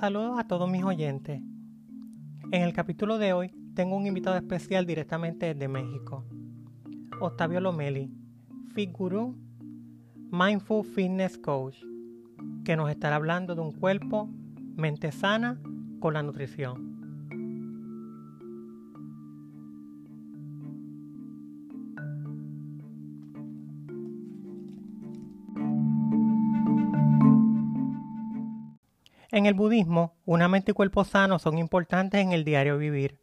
Saludos 0.00 0.38
a 0.38 0.48
todos 0.48 0.70
mis 0.70 0.82
oyentes. 0.82 1.42
En 2.52 2.62
el 2.62 2.72
capítulo 2.72 3.18
de 3.18 3.34
hoy 3.34 3.52
tengo 3.74 3.98
un 3.98 4.06
invitado 4.06 4.34
especial 4.34 4.86
directamente 4.86 5.52
desde 5.52 5.68
México. 5.68 6.24
Octavio 7.20 7.60
Lomeli, 7.60 8.10
Fit 8.74 8.90
Guru, 8.92 9.36
Mindful 10.30 10.86
Fitness 10.86 11.36
Coach, 11.36 11.76
que 12.64 12.76
nos 12.76 12.88
estará 12.88 13.16
hablando 13.16 13.54
de 13.54 13.60
un 13.60 13.72
cuerpo, 13.72 14.30
mente 14.74 15.12
sana 15.12 15.60
con 16.00 16.14
la 16.14 16.22
nutrición. 16.22 16.89
En 29.40 29.46
el 29.46 29.54
budismo, 29.54 30.18
una 30.26 30.48
mente 30.48 30.72
y 30.72 30.74
cuerpo 30.74 31.02
sano 31.02 31.38
son 31.38 31.56
importantes 31.56 32.20
en 32.20 32.32
el 32.32 32.44
diario 32.44 32.76
vivir. 32.76 33.18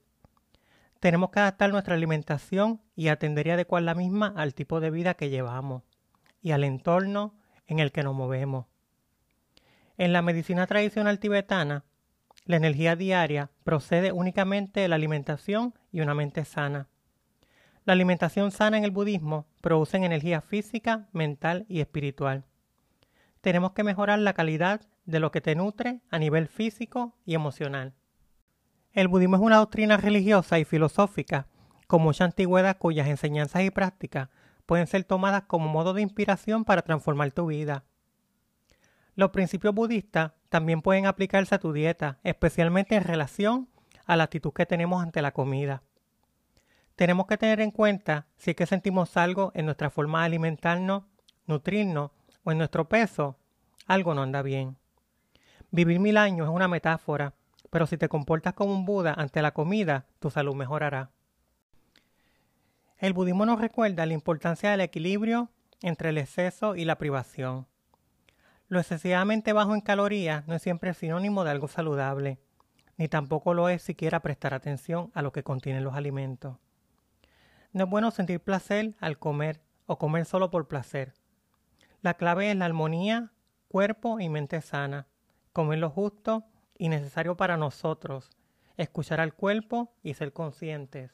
Tenemos 0.99 1.29
que 1.29 1.41
adaptar 1.41 1.69
nuestra 1.69 1.93
alimentación 1.93 2.81
y 2.95 3.09
atender 3.09 3.45
y 3.45 3.51
adecuar 3.51 3.83
la 3.83 3.93
misma 3.93 4.33
al 4.35 4.55
tipo 4.55 4.79
de 4.79 4.89
vida 4.89 5.13
que 5.13 5.29
llevamos 5.29 5.83
y 6.41 6.53
al 6.53 6.63
entorno 6.63 7.35
en 7.67 7.77
el 7.77 7.91
que 7.91 8.01
nos 8.01 8.15
movemos. 8.15 8.65
En 9.99 10.11
la 10.11 10.23
medicina 10.23 10.65
tradicional 10.65 11.19
tibetana, 11.19 11.85
la 12.45 12.55
energía 12.55 12.95
diaria 12.95 13.51
procede 13.63 14.11
únicamente 14.11 14.79
de 14.79 14.87
la 14.87 14.95
alimentación 14.95 15.75
y 15.91 16.01
una 16.01 16.15
mente 16.15 16.45
sana. 16.45 16.87
La 17.85 17.93
alimentación 17.93 18.49
sana 18.49 18.79
en 18.79 18.85
el 18.85 18.89
budismo 18.89 19.45
produce 19.61 19.97
energía 19.97 20.41
física, 20.41 21.09
mental 21.11 21.67
y 21.69 21.79
espiritual. 21.79 22.43
Tenemos 23.41 23.73
que 23.73 23.83
mejorar 23.83 24.17
la 24.17 24.33
calidad 24.33 24.81
de 25.07 25.19
lo 25.19 25.31
que 25.31 25.41
te 25.41 25.55
nutre 25.55 26.01
a 26.11 26.19
nivel 26.19 26.47
físico 26.47 27.15
y 27.25 27.33
emocional. 27.33 27.95
El 28.93 29.07
budismo 29.07 29.37
es 29.37 29.41
una 29.41 29.57
doctrina 29.57 29.97
religiosa 29.97 30.59
y 30.59 30.65
filosófica 30.65 31.47
con 31.87 32.01
mucha 32.01 32.25
antigüedad 32.25 32.77
cuyas 32.77 33.07
enseñanzas 33.07 33.63
y 33.63 33.71
prácticas 33.71 34.29
pueden 34.65 34.85
ser 34.85 35.05
tomadas 35.05 35.43
como 35.43 35.69
modo 35.69 35.93
de 35.93 36.01
inspiración 36.01 36.65
para 36.65 36.81
transformar 36.81 37.31
tu 37.31 37.47
vida. 37.47 37.85
Los 39.15 39.31
principios 39.31 39.73
budistas 39.73 40.33
también 40.49 40.81
pueden 40.81 41.05
aplicarse 41.05 41.55
a 41.55 41.59
tu 41.59 41.71
dieta, 41.71 42.19
especialmente 42.23 42.95
en 42.95 43.03
relación 43.03 43.69
a 44.05 44.17
la 44.17 44.25
actitud 44.25 44.51
que 44.51 44.65
tenemos 44.65 45.01
ante 45.01 45.21
la 45.21 45.31
comida. 45.31 45.83
Tenemos 46.97 47.27
que 47.27 47.37
tener 47.37 47.61
en 47.61 47.71
cuenta 47.71 48.27
si 48.35 48.51
es 48.51 48.55
que 48.57 48.65
sentimos 48.65 49.15
algo 49.15 49.51
en 49.55 49.65
nuestra 49.65 49.89
forma 49.89 50.19
de 50.19 50.25
alimentarnos, 50.25 51.03
nutrirnos 51.45 52.11
o 52.43 52.51
en 52.51 52.57
nuestro 52.57 52.89
peso, 52.89 53.37
algo 53.85 54.13
no 54.13 54.23
anda 54.23 54.41
bien. 54.41 54.77
Vivir 55.77 55.99
mil 55.99 56.17
años 56.17 56.47
es 56.47 56.55
una 56.55 56.67
metáfora, 56.67 57.35
pero 57.69 57.85
si 57.85 57.99
te 57.99 58.09
comportas 58.09 58.55
como 58.55 58.73
un 58.73 58.83
Buda 58.83 59.13
ante 59.13 59.43
la 59.43 59.51
comida, 59.51 60.07
tu 60.17 60.31
salud 60.31 60.55
mejorará. 60.55 61.11
El 62.97 63.13
budismo 63.13 63.45
nos 63.45 63.61
recuerda 63.61 64.07
la 64.07 64.13
importancia 64.13 64.71
del 64.71 64.81
equilibrio 64.81 65.51
entre 65.83 66.09
el 66.09 66.17
exceso 66.17 66.75
y 66.75 66.83
la 66.83 66.97
privación. 66.97 67.67
Lo 68.69 68.79
excesivamente 68.79 69.53
bajo 69.53 69.75
en 69.75 69.81
calorías 69.81 70.47
no 70.47 70.55
es 70.55 70.63
siempre 70.63 70.95
sinónimo 70.95 71.43
de 71.43 71.51
algo 71.51 71.67
saludable, 71.67 72.39
ni 72.97 73.07
tampoco 73.07 73.53
lo 73.53 73.69
es 73.69 73.83
siquiera 73.83 74.21
prestar 74.21 74.55
atención 74.55 75.11
a 75.13 75.21
lo 75.21 75.31
que 75.31 75.43
contienen 75.43 75.83
los 75.83 75.93
alimentos. 75.93 76.57
No 77.71 77.83
es 77.83 77.89
bueno 77.91 78.09
sentir 78.09 78.39
placer 78.39 78.95
al 78.99 79.19
comer 79.19 79.61
o 79.85 79.99
comer 79.99 80.25
solo 80.25 80.49
por 80.49 80.67
placer. 80.67 81.13
La 82.01 82.15
clave 82.15 82.49
es 82.49 82.57
la 82.57 82.65
armonía, 82.65 83.31
cuerpo 83.67 84.19
y 84.19 84.27
mente 84.27 84.59
sana 84.61 85.05
comer 85.57 85.79
lo 85.79 85.89
justo 85.89 86.43
y 86.77 86.87
necesario 86.87 87.35
para 87.35 87.57
nosotros, 87.57 88.29
escuchar 88.75 89.19
al 89.19 89.33
cuerpo 89.33 89.91
y 90.03 90.13
ser 90.13 90.31
conscientes. 90.31 91.09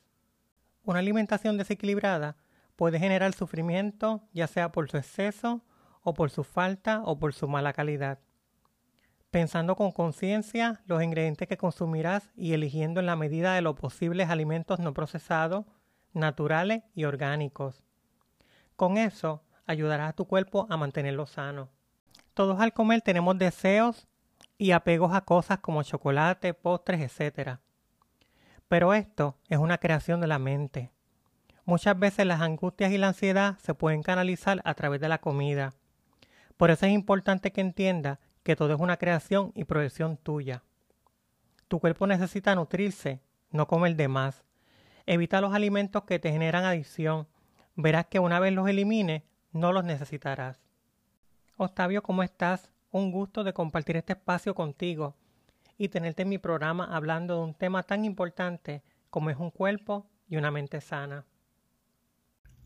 Una 0.84 1.00
alimentación 1.00 1.58
desequilibrada 1.58 2.36
puede 2.76 3.00
generar 3.00 3.32
sufrimiento 3.32 4.28
ya 4.34 4.48
sea 4.48 4.74
por 4.74 4.92
su 4.92 4.98
exceso 4.98 5.62
o 6.02 6.14
por 6.14 6.30
su 6.30 6.44
falta 6.44 7.04
o 7.06 7.18
por 7.18 7.34
su 7.34 7.48
mala 7.48 7.72
calidad. 7.72 8.20
Pensando 9.32 9.78
con 9.78 9.94
conciencia 9.94 10.82
los 10.88 11.02
ingredientes 11.02 11.48
que 11.48 11.56
consumirás 11.56 12.30
y 12.36 12.52
eligiendo 12.52 13.00
en 13.00 13.06
la 13.06 13.16
medida 13.16 13.56
de 13.56 13.62
lo 13.62 13.76
posibles 13.76 14.30
alimentos 14.30 14.80
no 14.80 14.94
procesados, 14.94 15.64
naturales 16.12 16.84
y 16.94 17.06
orgánicos. 17.06 17.82
Con 18.76 18.98
eso 18.98 19.42
ayudarás 19.66 20.10
a 20.10 20.16
tu 20.18 20.26
cuerpo 20.26 20.68
a 20.70 20.76
mantenerlo 20.76 21.28
sano. 21.28 21.70
Todos 22.34 22.60
al 22.60 22.74
comer 22.74 23.02
tenemos 23.02 23.38
deseos 23.38 24.10
y 24.58 24.72
apegos 24.72 25.14
a 25.14 25.22
cosas 25.22 25.60
como 25.60 25.84
chocolate, 25.84 26.54
postres, 26.54 27.20
etc. 27.20 27.60
Pero 28.68 28.94
esto 28.94 29.38
es 29.50 29.58
una 29.58 29.78
creación 29.78 30.22
de 30.22 30.28
la 30.28 30.40
mente. 30.40 30.92
Muchas 31.66 31.98
veces 31.98 32.26
las 32.26 32.42
angustias 32.42 32.92
y 32.92 32.98
la 32.98 33.08
ansiedad 33.08 33.58
se 33.60 33.74
pueden 33.74 34.04
canalizar 34.04 34.62
a 34.66 34.74
través 34.74 35.00
de 35.00 35.08
la 35.08 35.20
comida. 35.20 35.74
Por 36.58 36.72
eso 36.72 36.86
es 36.86 36.92
importante 36.92 37.52
que 37.52 37.62
entiendas 37.62 38.20
que 38.44 38.56
todo 38.56 38.74
es 38.74 38.80
una 38.80 38.98
creación 38.98 39.52
y 39.56 39.64
proyección 39.64 40.18
tuya. 40.18 40.64
Tu 41.70 41.80
cuerpo 41.80 42.06
necesita 42.06 42.54
nutrirse, 42.54 43.22
no 43.50 43.68
comer 43.68 43.96
de 43.96 44.08
más. 44.10 44.44
Evita 45.06 45.40
los 45.40 45.54
alimentos 45.54 46.04
que 46.04 46.20
te 46.20 46.32
generan 46.32 46.66
adicción. 46.66 47.28
Verás 47.76 48.08
que 48.08 48.20
una 48.20 48.40
vez 48.40 48.54
los 48.54 48.68
elimines, 48.68 49.24
no 49.52 49.72
los 49.72 49.86
necesitarás. 49.86 50.60
Octavio, 51.56 52.04
¿cómo 52.04 52.24
estás? 52.24 52.73
Un 52.94 53.12
gusto 53.12 53.44
de 53.44 53.54
compartir 53.54 53.98
este 53.98 54.14
espacio 54.14 54.54
contigo 54.54 55.16
y 55.78 55.90
tenerte 55.90 56.22
en 56.22 56.30
mi 56.30 56.38
programa 56.38 56.86
hablando 56.96 57.36
de 57.38 57.44
un 57.44 57.54
tema 57.56 57.82
tan 57.82 58.06
importante 58.06 58.84
como 59.10 59.32
es 59.32 59.38
un 59.38 59.50
cuerpo 59.50 60.06
y 60.30 60.38
una 60.38 60.52
mente 60.52 60.80
sana. 60.80 61.26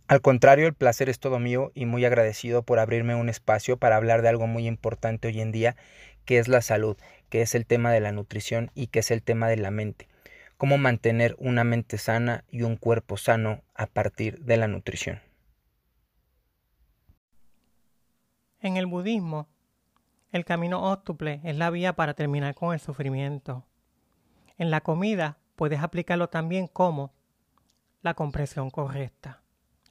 Al 0.09 0.21
contrario, 0.21 0.67
el 0.67 0.73
placer 0.73 1.07
es 1.07 1.19
todo 1.19 1.39
mío 1.39 1.71
y 1.73 1.85
muy 1.85 2.03
agradecido 2.03 2.63
por 2.63 2.79
abrirme 2.79 3.15
un 3.15 3.29
espacio 3.29 3.77
para 3.77 3.95
hablar 3.95 4.21
de 4.21 4.27
algo 4.27 4.47
muy 4.47 4.67
importante 4.67 5.29
hoy 5.29 5.39
en 5.39 5.53
día, 5.53 5.77
que 6.25 6.39
es 6.39 6.49
la 6.49 6.61
salud, 6.61 6.97
que 7.29 7.41
es 7.41 7.55
el 7.55 7.65
tema 7.65 7.91
de 7.91 8.01
la 8.01 8.11
nutrición 8.11 8.69
y 8.75 8.87
que 8.87 8.99
es 8.99 9.11
el 9.11 9.23
tema 9.23 9.47
de 9.47 9.57
la 9.57 9.71
mente. 9.71 10.09
Cómo 10.57 10.77
mantener 10.77 11.35
una 11.39 11.63
mente 11.63 11.97
sana 11.97 12.43
y 12.49 12.63
un 12.63 12.75
cuerpo 12.75 13.15
sano 13.15 13.61
a 13.75 13.87
partir 13.87 14.39
de 14.39 14.57
la 14.57 14.67
nutrición. 14.67 15.21
En 18.59 18.75
el 18.75 18.87
budismo, 18.87 19.47
el 20.31 20.45
camino 20.45 20.91
óptuple 20.91 21.39
es 21.43 21.55
la 21.55 21.69
vía 21.69 21.93
para 21.93 22.13
terminar 22.13 22.53
con 22.55 22.73
el 22.73 22.79
sufrimiento. 22.79 23.65
En 24.57 24.71
la 24.71 24.81
comida 24.81 25.37
puedes 25.55 25.81
aplicarlo 25.81 26.29
también 26.29 26.67
como 26.67 27.13
la 28.01 28.13
comprensión 28.13 28.69
correcta. 28.69 29.41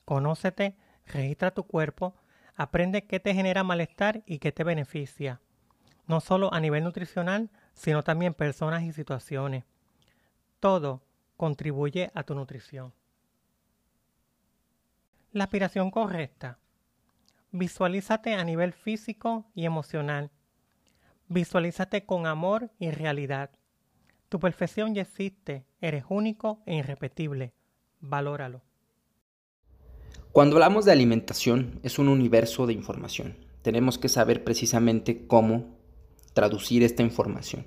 Conócete, 0.05 0.77
registra 1.07 1.53
tu 1.53 1.65
cuerpo, 1.65 2.15
aprende 2.55 3.07
qué 3.07 3.19
te 3.19 3.35
genera 3.35 3.65
malestar 3.65 4.23
y 4.27 4.39
qué 4.39 4.53
te 4.53 4.65
beneficia, 4.65 5.41
no 6.07 6.21
solo 6.21 6.53
a 6.53 6.61
nivel 6.61 6.85
nutricional, 6.85 7.51
sino 7.75 8.03
también 8.03 8.35
personas 8.35 8.83
y 8.83 8.93
situaciones. 8.93 9.65
Todo 10.61 11.03
contribuye 11.37 12.11
a 12.15 12.23
tu 12.23 12.35
nutrición. 12.35 12.93
La 15.33 15.45
aspiración 15.45 15.91
correcta 15.91 16.59
Visualízate 17.59 18.35
a 18.35 18.45
nivel 18.45 18.75
físico 18.75 19.47
y 19.55 19.65
emocional. 19.65 20.31
Visualízate 21.29 22.05
con 22.05 22.27
amor 22.27 22.71
y 22.79 22.91
realidad. 22.91 23.49
Tu 24.29 24.39
perfección 24.39 24.95
ya 24.95 25.01
existe, 25.01 25.65
eres 25.81 26.05
único 26.11 26.61
e 26.67 26.77
irrepetible. 26.77 27.55
Valóralo. 28.01 28.61
Cuando 30.33 30.57
hablamos 30.57 30.85
de 30.85 30.93
alimentación, 30.93 31.81
es 31.83 31.99
un 31.99 32.09
universo 32.09 32.67
de 32.67 32.75
información. 32.75 33.39
Tenemos 33.63 33.97
que 33.97 34.11
saber 34.11 34.45
precisamente 34.45 35.27
cómo 35.27 35.79
traducir 36.35 36.83
esta 36.83 37.03
información. 37.03 37.65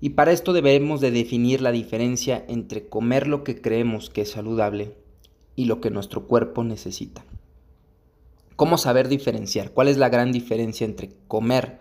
Y 0.00 0.10
para 0.10 0.32
esto 0.32 0.54
debemos 0.54 1.02
de 1.02 1.10
definir 1.10 1.60
la 1.60 1.70
diferencia 1.70 2.42
entre 2.48 2.88
comer 2.88 3.26
lo 3.26 3.44
que 3.44 3.60
creemos 3.60 4.08
que 4.08 4.22
es 4.22 4.30
saludable 4.30 4.96
y 5.54 5.66
lo 5.66 5.82
que 5.82 5.90
nuestro 5.90 6.26
cuerpo 6.26 6.64
necesita. 6.64 7.26
¿Cómo 8.56 8.78
saber 8.78 9.08
diferenciar? 9.08 9.72
¿Cuál 9.72 9.88
es 9.88 9.96
la 9.96 10.08
gran 10.08 10.30
diferencia 10.30 10.84
entre 10.84 11.16
comer 11.28 11.80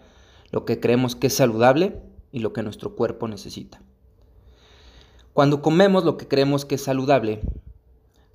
lo 0.51 0.65
que 0.65 0.79
creemos 0.79 1.15
que 1.15 1.27
es 1.27 1.35
saludable 1.35 2.01
y 2.31 2.39
lo 2.39 2.53
que 2.53 2.63
nuestro 2.63 2.95
cuerpo 2.95 3.27
necesita? 3.27 3.81
Cuando 5.33 5.61
comemos 5.61 6.03
lo 6.03 6.17
que 6.17 6.27
creemos 6.27 6.65
que 6.65 6.75
es 6.75 6.83
saludable, 6.83 7.41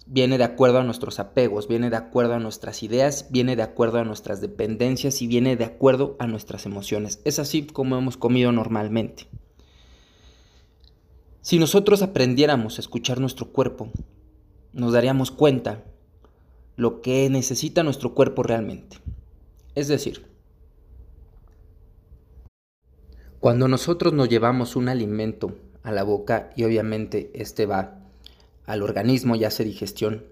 viene 0.06 0.38
de 0.38 0.44
acuerdo 0.44 0.78
a 0.78 0.84
nuestros 0.84 1.18
apegos, 1.18 1.68
viene 1.68 1.90
de 1.90 1.96
acuerdo 1.96 2.34
a 2.34 2.38
nuestras 2.38 2.82
ideas, 2.82 3.26
viene 3.30 3.56
de 3.56 3.62
acuerdo 3.62 3.98
a 3.98 4.04
nuestras 4.04 4.40
dependencias 4.40 5.20
y 5.20 5.26
viene 5.26 5.56
de 5.56 5.64
acuerdo 5.64 6.16
a 6.18 6.26
nuestras 6.26 6.64
emociones. 6.64 7.20
Es 7.24 7.38
así 7.38 7.66
como 7.66 7.98
hemos 7.98 8.16
comido 8.16 8.52
normalmente. 8.52 9.28
Si 11.40 11.58
nosotros 11.58 12.02
aprendiéramos 12.02 12.78
a 12.78 12.80
escuchar 12.80 13.20
nuestro 13.20 13.52
cuerpo, 13.52 13.90
nos 14.72 14.92
daríamos 14.92 15.30
cuenta 15.30 15.84
lo 16.78 17.02
que 17.02 17.28
necesita 17.28 17.82
nuestro 17.82 18.14
cuerpo 18.14 18.44
realmente. 18.44 18.98
Es 19.74 19.88
decir, 19.88 20.24
cuando 23.40 23.66
nosotros 23.66 24.12
nos 24.12 24.28
llevamos 24.28 24.76
un 24.76 24.88
alimento 24.88 25.56
a 25.82 25.90
la 25.90 26.04
boca 26.04 26.50
y 26.54 26.62
obviamente 26.62 27.32
este 27.34 27.66
va 27.66 27.98
al 28.64 28.84
organismo 28.84 29.34
y 29.34 29.42
hace 29.42 29.64
digestión, 29.64 30.22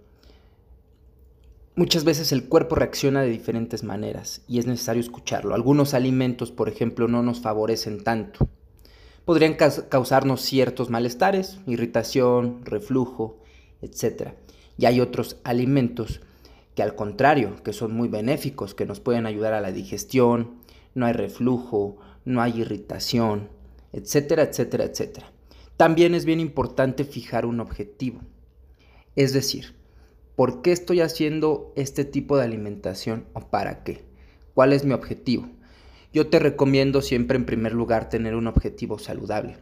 muchas 1.75 2.05
veces 2.05 2.31
el 2.31 2.49
cuerpo 2.49 2.77
reacciona 2.77 3.23
de 3.23 3.31
diferentes 3.31 3.83
maneras 3.83 4.43
y 4.47 4.61
es 4.61 4.67
necesario 4.67 5.01
escucharlo. 5.01 5.53
Algunos 5.53 5.95
alimentos, 5.95 6.53
por 6.53 6.69
ejemplo, 6.69 7.09
no 7.09 7.25
nos 7.25 7.41
favorecen 7.41 8.05
tanto. 8.05 8.49
Podrían 9.25 9.55
causarnos 9.55 10.43
ciertos 10.43 10.91
malestares, 10.91 11.59
irritación, 11.67 12.65
reflujo, 12.65 13.41
etc. 13.83 14.35
Y 14.79 14.87
hay 14.87 15.01
otros 15.01 15.39
alimentos 15.43 16.21
que 16.77 16.83
al 16.83 16.95
contrario, 16.95 17.57
que 17.65 17.73
son 17.73 17.95
muy 17.95 18.07
benéficos, 18.07 18.75
que 18.75 18.85
nos 18.85 19.01
pueden 19.01 19.25
ayudar 19.25 19.55
a 19.55 19.63
la 19.63 19.73
digestión, 19.73 20.57
no 20.95 21.07
hay 21.07 21.15
reflujo, 21.15 21.97
no 22.27 22.43
hay 22.43 22.61
irritación, 22.61 23.49
etcétera, 23.95 24.43
etcétera, 24.43 24.85
etcétera. 24.85 25.33
También 25.79 26.15
es 26.15 26.27
bien 26.27 26.39
importante 26.39 27.05
fijar 27.05 27.47
un 27.47 27.61
objetivo. 27.61 28.21
Es 29.17 29.33
decir, 29.33 29.75
¿por 30.37 30.61
qué 30.61 30.73
estoy 30.73 31.01
haciendo 31.01 31.73
este 31.77 32.05
tipo 32.05 32.37
de 32.37 32.45
alimentación 32.45 33.25
o 33.33 33.41
para 33.41 33.83
qué? 33.83 34.05
¿Cuál 34.53 34.75
es 34.75 34.85
mi 34.85 34.93
objetivo? 34.93 35.49
Yo 36.13 36.29
te 36.29 36.39
recomiendo 36.39 37.01
siempre 37.01 37.39
en 37.39 37.47
primer 37.47 37.73
lugar 37.73 38.11
tener 38.11 38.35
un 38.35 38.49
objetivo 38.49 38.99
saludable. 38.99 39.57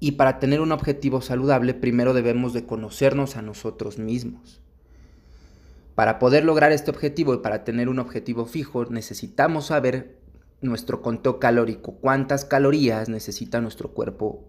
Y 0.00 0.12
para 0.12 0.38
tener 0.38 0.62
un 0.62 0.72
objetivo 0.72 1.20
saludable 1.20 1.74
primero 1.74 2.14
debemos 2.14 2.54
de 2.54 2.64
conocernos 2.64 3.36
a 3.36 3.42
nosotros 3.42 3.98
mismos. 3.98 4.62
Para 5.98 6.20
poder 6.20 6.44
lograr 6.44 6.70
este 6.70 6.92
objetivo 6.92 7.34
y 7.34 7.38
para 7.38 7.64
tener 7.64 7.88
un 7.88 7.98
objetivo 7.98 8.46
fijo, 8.46 8.84
necesitamos 8.84 9.66
saber 9.66 10.16
nuestro 10.60 11.02
conteo 11.02 11.40
calórico, 11.40 11.96
cuántas 11.96 12.44
calorías 12.44 13.08
necesita 13.08 13.60
nuestro 13.60 13.88
cuerpo 13.90 14.44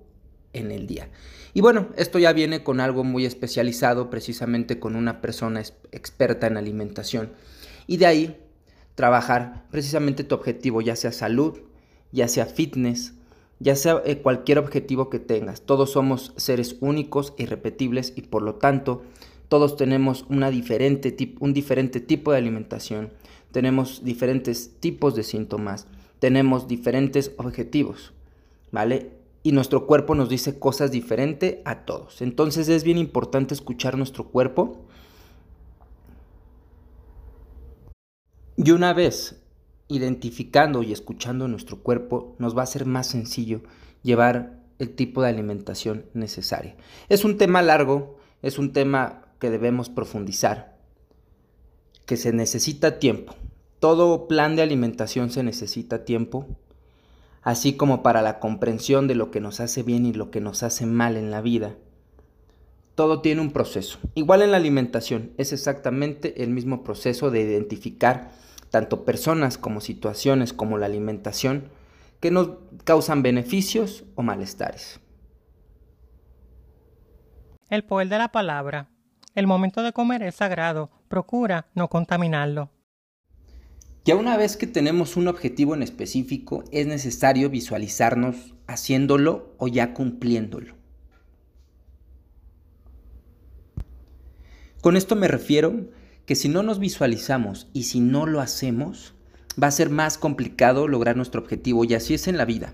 en 0.53 0.69
el 0.71 0.85
día. 0.85 1.09
Y 1.55 1.61
bueno, 1.61 1.89
esto 1.97 2.19
ya 2.19 2.33
viene 2.33 2.63
con 2.63 2.79
algo 2.79 3.03
muy 3.03 3.25
especializado, 3.25 4.11
precisamente 4.11 4.77
con 4.77 4.95
una 4.95 5.21
persona 5.21 5.59
experta 5.91 6.45
en 6.45 6.57
alimentación. 6.57 7.31
Y 7.87 7.97
de 7.97 8.05
ahí 8.05 8.37
trabajar 8.93 9.65
precisamente 9.71 10.23
tu 10.23 10.35
objetivo, 10.35 10.81
ya 10.81 10.95
sea 10.95 11.11
salud, 11.11 11.57
ya 12.11 12.27
sea 12.27 12.45
fitness, 12.45 13.13
ya 13.57 13.75
sea 13.75 14.03
eh, 14.05 14.19
cualquier 14.19 14.59
objetivo 14.59 15.09
que 15.09 15.17
tengas. 15.17 15.61
Todos 15.61 15.93
somos 15.93 16.31
seres 16.37 16.75
únicos, 16.79 17.33
irrepetibles 17.39 18.13
y 18.15 18.21
por 18.21 18.43
lo 18.43 18.57
tanto 18.57 19.01
todos 19.49 19.75
tenemos 19.75 20.25
una 20.29 20.51
diferente, 20.51 21.15
un 21.39 21.53
diferente 21.53 21.99
tipo 21.99 22.31
de 22.31 22.37
alimentación, 22.37 23.11
tenemos 23.51 24.03
diferentes 24.03 24.79
tipos 24.79 25.15
de 25.15 25.23
síntomas, 25.23 25.87
tenemos 26.19 26.67
diferentes 26.67 27.33
objetivos, 27.37 28.13
¿vale? 28.71 29.11
Y 29.41 29.51
nuestro 29.51 29.87
cuerpo 29.87 30.15
nos 30.15 30.29
dice 30.29 30.59
cosas 30.59 30.91
diferentes 30.91 31.57
a 31.65 31.85
todos. 31.85 32.21
Entonces 32.21 32.69
es 32.69 32.83
bien 32.83 32.97
importante 32.97 33.53
escuchar 33.53 33.97
nuestro 33.97 34.25
cuerpo. 34.25 34.85
Y 38.57 38.71
una 38.71 38.93
vez 38.93 39.41
identificando 39.87 40.83
y 40.83 40.91
escuchando 40.91 41.47
nuestro 41.47 41.77
cuerpo, 41.77 42.35
nos 42.37 42.55
va 42.55 42.63
a 42.63 42.67
ser 42.67 42.85
más 42.85 43.07
sencillo 43.07 43.61
llevar 44.03 44.59
el 44.77 44.93
tipo 44.93 45.21
de 45.21 45.29
alimentación 45.29 46.05
necesaria. 46.13 46.75
Es 47.07 47.23
un 47.25 47.37
tema 47.37 47.61
largo, 47.61 48.17
es 48.41 48.59
un 48.59 48.73
tema 48.73 49.28
que 49.39 49.49
debemos 49.49 49.89
profundizar, 49.89 50.77
que 52.05 52.17
se 52.17 52.33
necesita 52.33 52.99
tiempo. 52.99 53.35
Todo 53.79 54.27
plan 54.27 54.55
de 54.55 54.61
alimentación 54.61 55.31
se 55.31 55.43
necesita 55.43 56.03
tiempo, 56.03 56.45
así 57.41 57.73
como 57.73 58.03
para 58.03 58.21
la 58.21 58.39
comprensión 58.39 59.07
de 59.07 59.15
lo 59.15 59.31
que 59.31 59.39
nos 59.39 59.59
hace 59.59 59.83
bien 59.83 60.05
y 60.05 60.13
lo 60.13 60.29
que 60.29 60.41
nos 60.41 60.63
hace 60.63 60.85
mal 60.85 61.15
en 61.15 61.31
la 61.31 61.41
vida. 61.41 61.75
Todo 62.95 63.21
tiene 63.21 63.41
un 63.41 63.51
proceso. 63.51 63.97
Igual 64.13 64.41
en 64.41 64.51
la 64.51 64.57
alimentación, 64.57 65.31
es 65.37 65.53
exactamente 65.53 66.43
el 66.43 66.49
mismo 66.49 66.83
proceso 66.83 67.31
de 67.31 67.41
identificar 67.41 68.31
tanto 68.69 69.05
personas 69.05 69.57
como 69.57 69.79
situaciones 69.79 70.51
como 70.51 70.77
la 70.77 70.85
alimentación 70.85 71.69
que 72.19 72.31
nos 72.31 72.49
causan 72.83 73.23
beneficios 73.23 74.03
o 74.15 74.21
malestares. 74.21 74.99
El 77.69 77.85
poder 77.85 78.09
de 78.09 78.17
la 78.17 78.31
palabra 78.31 78.89
el 79.39 79.47
momento 79.47 79.81
de 79.81 79.93
comer 79.93 80.21
es 80.21 80.35
sagrado, 80.35 80.91
procura 81.07 81.67
no 81.73 81.87
contaminarlo. 81.87 82.69
Ya 84.05 84.15
una 84.15 84.37
vez 84.37 84.57
que 84.57 84.67
tenemos 84.67 85.17
un 85.17 85.27
objetivo 85.27 85.75
en 85.75 85.81
específico, 85.81 86.63
es 86.71 86.87
necesario 86.87 87.49
visualizarnos 87.49 88.53
haciéndolo 88.67 89.53
o 89.57 89.67
ya 89.67 89.93
cumpliéndolo. 89.93 90.75
Con 94.81 94.95
esto 94.95 95.15
me 95.15 95.27
refiero 95.27 95.87
que 96.25 96.35
si 96.35 96.49
no 96.49 96.63
nos 96.63 96.79
visualizamos 96.79 97.67
y 97.73 97.83
si 97.83 97.99
no 97.99 98.25
lo 98.25 98.41
hacemos, 98.41 99.13
va 99.61 99.67
a 99.67 99.71
ser 99.71 99.89
más 99.89 100.17
complicado 100.17 100.87
lograr 100.87 101.15
nuestro 101.17 101.41
objetivo 101.41 101.85
y 101.85 101.93
así 101.93 102.13
es 102.13 102.27
en 102.27 102.37
la 102.37 102.45
vida. 102.45 102.73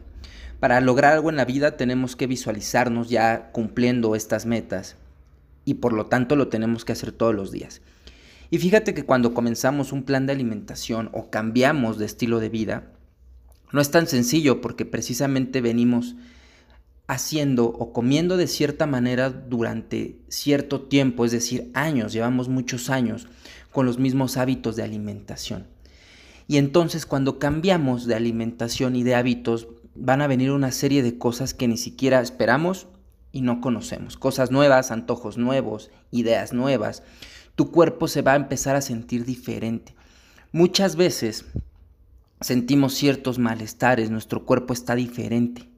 Para 0.60 0.82
lograr 0.82 1.14
algo 1.14 1.30
en 1.30 1.36
la 1.36 1.46
vida 1.46 1.78
tenemos 1.78 2.16
que 2.16 2.28
visualizarnos 2.28 3.10
ya 3.10 3.52
cumpliendo 3.52 4.16
estas 4.16 4.46
metas 4.46 4.98
y 5.66 5.76
por 5.76 5.94
lo 5.94 6.06
tanto 6.06 6.36
lo 6.36 6.48
tenemos 6.48 6.86
que 6.86 6.94
hacer 6.94 7.12
todos 7.12 7.36
los 7.36 7.52
días. 7.52 7.82
Y 8.52 8.60
fíjate 8.60 8.94
que 8.94 9.04
cuando 9.04 9.34
comenzamos 9.34 9.92
un 9.92 10.04
plan 10.04 10.28
de 10.28 10.34
alimentación 10.34 11.10
o 11.12 11.30
cambiamos 11.30 11.98
de 11.98 12.06
estilo 12.06 12.40
de 12.40 12.50
vida, 12.50 12.92
no 13.72 13.82
es 13.82 13.92
tan 13.92 14.08
sencillo 14.08 14.62
porque 14.62 14.86
precisamente 14.86 15.60
venimos 15.62 16.16
haciendo 17.08 17.66
o 17.66 17.92
comiendo 17.92 18.38
de 18.38 18.48
cierta 18.48 18.88
manera 18.88 19.30
durante 19.30 20.20
cierto 20.28 20.82
tiempo, 20.82 21.26
es 21.26 21.32
decir, 21.32 21.70
años, 21.74 22.14
llevamos 22.14 22.50
muchos 22.50 22.90
años 22.90 23.28
con 23.72 23.86
los 23.86 24.00
mismos 24.00 24.38
hábitos 24.38 24.76
de 24.76 24.84
alimentación. 24.84 25.68
Y 26.48 26.58
entonces 26.58 27.06
cuando 27.06 27.40
cambiamos 27.40 28.06
de 28.06 28.16
alimentación 28.16 28.96
y 28.96 29.04
de 29.04 29.16
hábitos, 29.16 29.68
van 29.96 30.22
a 30.22 30.28
venir 30.28 30.52
una 30.52 30.72
serie 30.72 31.04
de 31.04 31.18
cosas 31.18 31.54
que 31.54 31.68
ni 31.68 31.78
siquiera 31.78 32.22
esperamos 32.22 32.88
y 33.36 33.42
no 33.42 33.60
conocemos. 33.60 34.16
Cosas 34.16 34.50
nuevas, 34.50 34.92
antojos 34.92 35.38
nuevos, 35.38 35.92
ideas 36.10 36.54
nuevas. 36.54 37.04
Tu 37.56 37.70
cuerpo 37.70 38.08
se 38.08 38.22
va 38.22 38.32
a 38.32 38.38
empezar 38.38 38.78
a 38.78 38.82
sentir 38.82 39.26
diferente. 39.26 39.94
Muchas 40.54 40.96
veces 40.96 41.46
sentimos 42.40 42.94
ciertos 42.94 43.38
malestares, 43.38 44.10
nuestro 44.10 44.46
cuerpo 44.46 44.72
está 44.72 44.96
diferente. 44.96 45.70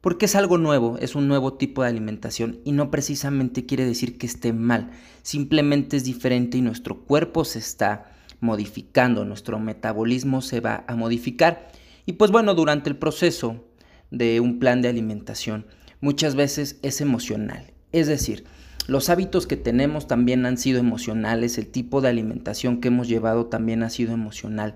Porque 0.00 0.26
es 0.26 0.36
algo 0.36 0.56
nuevo, 0.56 0.98
es 0.98 1.16
un 1.16 1.26
nuevo 1.26 1.54
tipo 1.54 1.82
de 1.82 1.88
alimentación 1.88 2.60
y 2.64 2.70
no 2.70 2.92
precisamente 2.92 3.66
quiere 3.66 3.84
decir 3.84 4.16
que 4.16 4.26
esté 4.26 4.52
mal, 4.52 4.92
simplemente 5.22 5.96
es 5.96 6.04
diferente 6.04 6.58
y 6.58 6.62
nuestro 6.62 7.00
cuerpo 7.00 7.44
se 7.44 7.58
está 7.58 8.12
modificando, 8.38 9.24
nuestro 9.24 9.58
metabolismo 9.58 10.42
se 10.42 10.60
va 10.60 10.84
a 10.86 10.94
modificar. 10.94 11.72
Y 12.06 12.12
pues 12.12 12.30
bueno, 12.30 12.54
durante 12.54 12.88
el 12.88 12.96
proceso 12.96 13.64
de 14.12 14.38
un 14.38 14.60
plan 14.60 14.80
de 14.80 14.88
alimentación, 14.88 15.66
muchas 16.02 16.34
veces 16.34 16.76
es 16.82 17.00
emocional. 17.00 17.72
Es 17.92 18.06
decir, 18.06 18.44
los 18.86 19.08
hábitos 19.08 19.46
que 19.46 19.56
tenemos 19.56 20.06
también 20.06 20.44
han 20.44 20.58
sido 20.58 20.80
emocionales, 20.80 21.56
el 21.56 21.68
tipo 21.68 22.02
de 22.02 22.08
alimentación 22.08 22.80
que 22.80 22.88
hemos 22.88 23.08
llevado 23.08 23.46
también 23.46 23.82
ha 23.82 23.88
sido 23.88 24.12
emocional. 24.12 24.74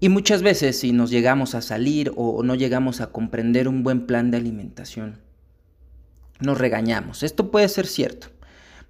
Y 0.00 0.08
muchas 0.08 0.42
veces 0.42 0.78
si 0.78 0.92
nos 0.92 1.10
llegamos 1.10 1.54
a 1.54 1.60
salir 1.60 2.12
o 2.16 2.42
no 2.44 2.54
llegamos 2.54 3.00
a 3.00 3.08
comprender 3.08 3.68
un 3.68 3.82
buen 3.82 4.06
plan 4.06 4.30
de 4.30 4.36
alimentación, 4.38 5.18
nos 6.40 6.56
regañamos. 6.56 7.24
Esto 7.24 7.50
puede 7.50 7.68
ser 7.68 7.86
cierto. 7.86 8.28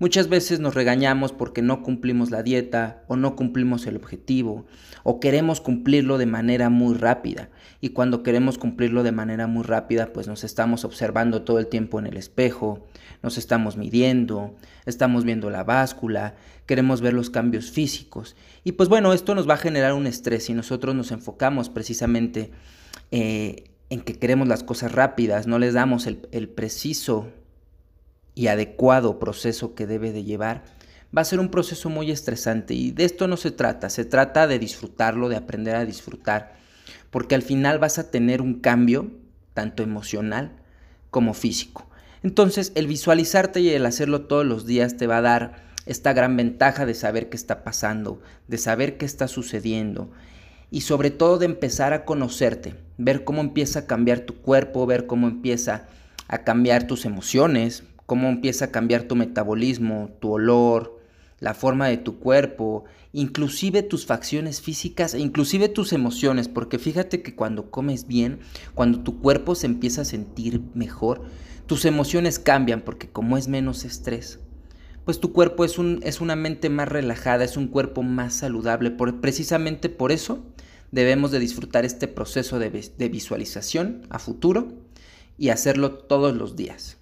Muchas 0.00 0.28
veces 0.28 0.60
nos 0.60 0.76
regañamos 0.76 1.32
porque 1.32 1.60
no 1.60 1.82
cumplimos 1.82 2.30
la 2.30 2.44
dieta 2.44 3.02
o 3.08 3.16
no 3.16 3.34
cumplimos 3.34 3.84
el 3.88 3.96
objetivo 3.96 4.64
o 5.02 5.18
queremos 5.18 5.60
cumplirlo 5.60 6.18
de 6.18 6.26
manera 6.26 6.70
muy 6.70 6.94
rápida. 6.94 7.48
Y 7.80 7.88
cuando 7.88 8.22
queremos 8.22 8.58
cumplirlo 8.58 9.02
de 9.02 9.10
manera 9.10 9.48
muy 9.48 9.64
rápida, 9.64 10.12
pues 10.12 10.28
nos 10.28 10.44
estamos 10.44 10.84
observando 10.84 11.42
todo 11.42 11.58
el 11.58 11.66
tiempo 11.66 11.98
en 11.98 12.06
el 12.06 12.16
espejo, 12.16 12.86
nos 13.24 13.38
estamos 13.38 13.76
midiendo, 13.76 14.54
estamos 14.86 15.24
viendo 15.24 15.50
la 15.50 15.64
báscula, 15.64 16.36
queremos 16.66 17.00
ver 17.00 17.14
los 17.14 17.28
cambios 17.28 17.72
físicos. 17.72 18.36
Y 18.62 18.72
pues 18.72 18.88
bueno, 18.88 19.12
esto 19.12 19.34
nos 19.34 19.48
va 19.48 19.54
a 19.54 19.58
generar 19.58 19.94
un 19.94 20.06
estrés 20.06 20.48
y 20.48 20.54
nosotros 20.54 20.94
nos 20.94 21.10
enfocamos 21.10 21.70
precisamente 21.70 22.52
eh, 23.10 23.64
en 23.90 24.02
que 24.02 24.14
queremos 24.14 24.46
las 24.46 24.62
cosas 24.62 24.92
rápidas, 24.92 25.48
no 25.48 25.58
les 25.58 25.74
damos 25.74 26.06
el, 26.06 26.28
el 26.30 26.48
preciso 26.48 27.32
y 28.38 28.46
adecuado 28.46 29.18
proceso 29.18 29.74
que 29.74 29.88
debe 29.88 30.12
de 30.12 30.22
llevar, 30.22 30.62
va 31.14 31.22
a 31.22 31.24
ser 31.24 31.40
un 31.40 31.48
proceso 31.48 31.90
muy 31.90 32.12
estresante 32.12 32.72
y 32.72 32.92
de 32.92 33.04
esto 33.04 33.26
no 33.26 33.36
se 33.36 33.50
trata, 33.50 33.90
se 33.90 34.04
trata 34.04 34.46
de 34.46 34.60
disfrutarlo, 34.60 35.28
de 35.28 35.34
aprender 35.34 35.74
a 35.74 35.84
disfrutar, 35.84 36.52
porque 37.10 37.34
al 37.34 37.42
final 37.42 37.80
vas 37.80 37.98
a 37.98 38.12
tener 38.12 38.40
un 38.40 38.60
cambio 38.60 39.10
tanto 39.54 39.82
emocional 39.82 40.52
como 41.10 41.34
físico. 41.34 41.90
Entonces 42.22 42.70
el 42.76 42.86
visualizarte 42.86 43.58
y 43.58 43.70
el 43.70 43.84
hacerlo 43.84 44.26
todos 44.26 44.46
los 44.46 44.66
días 44.66 44.96
te 44.96 45.08
va 45.08 45.16
a 45.16 45.22
dar 45.22 45.64
esta 45.86 46.12
gran 46.12 46.36
ventaja 46.36 46.86
de 46.86 46.94
saber 46.94 47.30
qué 47.30 47.36
está 47.36 47.64
pasando, 47.64 48.22
de 48.46 48.58
saber 48.58 48.98
qué 48.98 49.04
está 49.04 49.26
sucediendo 49.26 50.12
y 50.70 50.82
sobre 50.82 51.10
todo 51.10 51.38
de 51.38 51.46
empezar 51.46 51.92
a 51.92 52.04
conocerte, 52.04 52.76
ver 52.98 53.24
cómo 53.24 53.40
empieza 53.40 53.80
a 53.80 53.86
cambiar 53.86 54.20
tu 54.20 54.36
cuerpo, 54.36 54.86
ver 54.86 55.08
cómo 55.08 55.26
empieza 55.26 55.88
a 56.28 56.44
cambiar 56.44 56.86
tus 56.86 57.04
emociones, 57.04 57.82
cómo 58.08 58.30
empieza 58.30 58.64
a 58.64 58.70
cambiar 58.70 59.02
tu 59.02 59.16
metabolismo, 59.16 60.16
tu 60.18 60.32
olor, 60.32 60.98
la 61.40 61.52
forma 61.52 61.88
de 61.88 61.98
tu 61.98 62.18
cuerpo, 62.18 62.84
inclusive 63.12 63.82
tus 63.82 64.06
facciones 64.06 64.62
físicas 64.62 65.12
e 65.12 65.18
inclusive 65.18 65.68
tus 65.68 65.92
emociones, 65.92 66.48
porque 66.48 66.78
fíjate 66.78 67.20
que 67.20 67.34
cuando 67.34 67.70
comes 67.70 68.06
bien, 68.06 68.38
cuando 68.74 69.00
tu 69.00 69.20
cuerpo 69.20 69.54
se 69.54 69.66
empieza 69.66 70.00
a 70.00 70.06
sentir 70.06 70.62
mejor, 70.72 71.20
tus 71.66 71.84
emociones 71.84 72.38
cambian 72.38 72.80
porque 72.80 73.10
como 73.10 73.36
es 73.36 73.46
menos 73.46 73.84
estrés, 73.84 74.40
pues 75.04 75.20
tu 75.20 75.34
cuerpo 75.34 75.66
es, 75.66 75.78
un, 75.78 76.00
es 76.02 76.22
una 76.22 76.34
mente 76.34 76.70
más 76.70 76.88
relajada, 76.88 77.44
es 77.44 77.58
un 77.58 77.68
cuerpo 77.68 78.02
más 78.02 78.32
saludable. 78.32 78.90
Por, 78.90 79.20
precisamente 79.20 79.90
por 79.90 80.12
eso 80.12 80.46
debemos 80.92 81.30
de 81.30 81.40
disfrutar 81.40 81.84
este 81.84 82.08
proceso 82.08 82.58
de, 82.58 82.70
de 82.70 83.08
visualización 83.10 84.06
a 84.08 84.18
futuro 84.18 84.72
y 85.36 85.50
hacerlo 85.50 85.92
todos 85.92 86.34
los 86.34 86.56
días. 86.56 86.97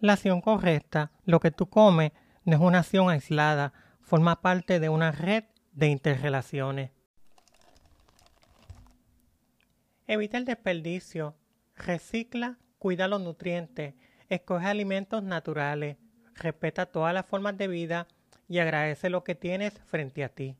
La 0.00 0.14
acción 0.14 0.40
correcta, 0.40 1.12
lo 1.24 1.40
que 1.40 1.50
tú 1.50 1.68
comes, 1.68 2.12
no 2.44 2.56
es 2.56 2.60
una 2.62 2.78
acción 2.78 3.10
aislada, 3.10 3.72
forma 4.00 4.40
parte 4.40 4.80
de 4.80 4.88
una 4.88 5.12
red 5.12 5.44
de 5.72 5.88
interrelaciones. 5.88 6.90
Evita 10.06 10.38
el 10.38 10.46
desperdicio, 10.46 11.36
recicla, 11.76 12.58
cuida 12.78 13.08
los 13.08 13.20
nutrientes, 13.20 13.94
Escoge 14.30 14.66
alimentos 14.66 15.24
naturales, 15.24 15.96
respeta 16.36 16.86
todas 16.86 17.12
las 17.12 17.26
formas 17.26 17.58
de 17.58 17.66
vida 17.66 18.06
y 18.48 18.58
agradece 18.60 19.10
lo 19.10 19.24
que 19.24 19.34
tienes 19.34 19.74
frente 19.86 20.22
a 20.22 20.28
ti. 20.28 20.56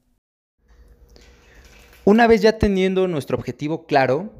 Una 2.05 2.27
vez 2.27 2.43
ya 2.43 2.59
teniendo 2.59 3.07
nuestro 3.07 3.39
objetivo 3.39 3.87
claro 3.87 4.33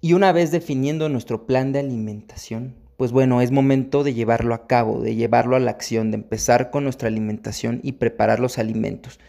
y 0.00 0.12
una 0.12 0.30
vez 0.30 0.52
definiendo 0.52 1.08
nuestro 1.08 1.46
plan 1.46 1.72
de 1.72 1.80
alimentación, 1.80 2.87
pues 2.98 3.12
bueno, 3.12 3.40
es 3.40 3.52
momento 3.52 4.02
de 4.02 4.12
llevarlo 4.12 4.54
a 4.54 4.66
cabo, 4.66 5.00
de 5.00 5.14
llevarlo 5.14 5.54
a 5.54 5.60
la 5.60 5.70
acción, 5.70 6.10
de 6.10 6.16
empezar 6.16 6.72
con 6.72 6.82
nuestra 6.82 7.06
alimentación 7.06 7.78
y 7.84 7.92
preparar 7.92 8.40
los 8.40 8.58
alimentos. 8.58 9.20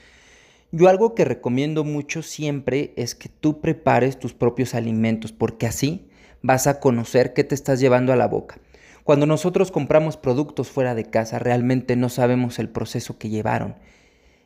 Yo 0.71 0.89
algo 0.89 1.13
que 1.13 1.23
recomiendo 1.23 1.83
mucho 1.83 2.23
siempre 2.23 2.93
es 2.95 3.13
que 3.13 3.29
tú 3.29 3.61
prepares 3.61 4.17
tus 4.17 4.33
propios 4.33 4.73
alimentos, 4.73 5.31
porque 5.31 5.67
así 5.67 6.09
vas 6.41 6.65
a 6.65 6.79
conocer 6.79 7.33
qué 7.33 7.43
te 7.43 7.53
estás 7.53 7.79
llevando 7.79 8.11
a 8.11 8.15
la 8.15 8.27
boca. 8.27 8.57
Cuando 9.03 9.27
nosotros 9.27 9.69
compramos 9.69 10.17
productos 10.17 10.69
fuera 10.69 10.95
de 10.95 11.05
casa, 11.05 11.37
realmente 11.37 11.95
no 11.95 12.09
sabemos 12.09 12.57
el 12.57 12.69
proceso 12.69 13.19
que 13.19 13.29
llevaron. 13.29 13.75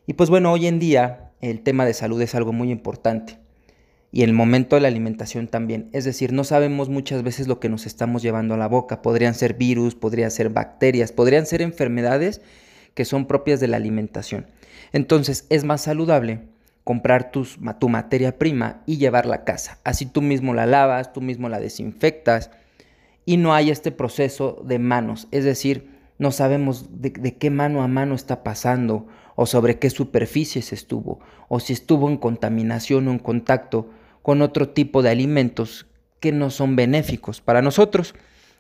Y 0.06 0.16
pues 0.16 0.30
bueno, 0.30 0.52
hoy 0.52 0.68
en 0.68 0.80
día 0.80 1.32
el 1.40 1.62
tema 1.62 1.86
de 1.86 1.94
salud 1.94 2.22
es 2.22 2.36
algo 2.36 2.52
muy 2.52 2.72
importante. 2.72 3.38
Y 4.16 4.22
el 4.22 4.32
momento 4.32 4.76
de 4.76 4.82
la 4.84 4.90
alimentación 4.90 5.48
también. 5.48 5.90
Es 5.92 6.06
decir, 6.06 6.34
no 6.34 6.44
sabemos 6.44 6.88
muchas 6.88 7.24
veces 7.24 7.48
lo 7.48 7.60
que 7.60 7.68
nos 7.68 7.88
estamos 7.88 8.22
llevando 8.22 8.54
a 8.54 8.58
la 8.58 8.68
boca. 8.68 9.02
Podrían 9.02 9.34
ser 9.34 9.56
virus, 9.56 9.96
podrían 9.96 10.30
ser 10.30 10.50
bacterias, 10.50 11.12
podrían 11.12 11.48
ser 11.48 11.64
enfermedades 11.64 12.40
que 12.94 13.06
son 13.06 13.26
propias 13.26 13.60
de 13.60 13.68
la 13.68 13.78
alimentación. 13.78 14.46
Entonces 14.92 15.48
es 15.50 15.64
más 15.64 15.82
saludable 15.82 16.42
comprar 16.84 17.32
tus, 17.32 17.58
tu 17.80 17.90
materia 17.90 18.38
prima 18.38 18.84
y 18.86 18.98
llevarla 18.98 19.38
a 19.38 19.44
casa. 19.46 19.80
Así 19.84 20.06
tú 20.06 20.22
mismo 20.22 20.54
la 20.54 20.68
lavas, 20.68 21.12
tú 21.12 21.20
mismo 21.20 21.50
la 21.50 21.60
desinfectas 21.60 22.52
y 23.26 23.38
no 23.38 23.56
hay 23.56 23.72
este 23.72 23.92
proceso 23.92 24.62
de 24.64 24.78
manos. 24.78 25.28
Es 25.32 25.44
decir, 25.44 25.90
no 26.20 26.32
sabemos 26.32 27.02
de, 27.02 27.10
de 27.10 27.36
qué 27.38 27.50
mano 27.50 27.82
a 27.82 27.88
mano 27.88 28.14
está 28.14 28.44
pasando 28.44 29.08
o 29.36 29.48
sobre 29.48 29.80
qué 29.80 29.90
superficies 29.90 30.72
estuvo 30.72 31.20
o 31.48 31.60
si 31.60 31.74
estuvo 31.74 32.08
en 32.10 32.18
contaminación 32.18 33.08
o 33.08 33.12
en 33.12 33.18
contacto 33.18 33.90
con 34.24 34.42
otro 34.42 34.70
tipo 34.70 35.04
de 35.04 35.12
alimentos 35.12 35.86
que 36.20 36.32
no 36.32 36.50
son 36.50 36.76
benéficos 36.76 37.42
para 37.42 37.62
nosotros. 37.62 38.16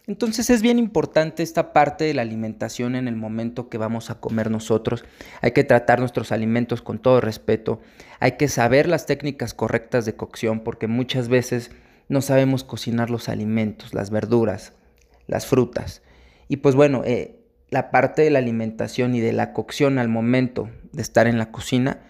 Entonces 0.06 0.50
es 0.50 0.62
bien 0.62 0.80
importante 0.80 1.44
esta 1.44 1.72
parte 1.72 2.04
de 2.04 2.14
la 2.14 2.24
alimentación 2.24 2.96
en 2.96 3.08
el 3.08 3.16
momento 3.16 3.70
que 3.70 3.78
vamos 3.78 4.10
a 4.10 4.20
comer 4.20 4.52
nosotros. 4.52 5.06
Hay 5.42 5.52
que 5.52 5.64
tratar 5.64 6.00
nuestros 6.00 6.34
alimentos 6.34 6.82
con 6.82 7.00
todo 7.00 7.22
respeto. 7.22 7.80
Hay 8.20 8.34
que 8.34 8.50
saber 8.50 8.90
las 8.90 9.06
técnicas 9.06 9.54
correctas 9.54 10.06
de 10.06 10.16
cocción 10.16 10.60
porque 10.60 10.88
muchas 10.88 11.30
veces 11.30 11.72
no 12.10 12.22
sabemos 12.22 12.66
cocinar 12.66 13.10
los 13.10 13.30
alimentos, 13.30 13.94
las 13.94 14.10
verduras, 14.10 14.74
las 15.28 15.46
frutas. 15.46 16.02
Y 16.50 16.58
pues 16.58 16.76
bueno, 16.76 17.04
eh, 17.06 17.40
la 17.70 17.90
parte 17.90 18.24
de 18.24 18.30
la 18.30 18.40
alimentación 18.40 19.16
y 19.16 19.22
de 19.22 19.32
la 19.32 19.54
cocción 19.54 20.00
al 20.00 20.10
momento 20.10 20.70
de 20.92 21.02
estar 21.02 21.28
en 21.28 21.38
la 21.38 21.52
cocina, 21.52 22.02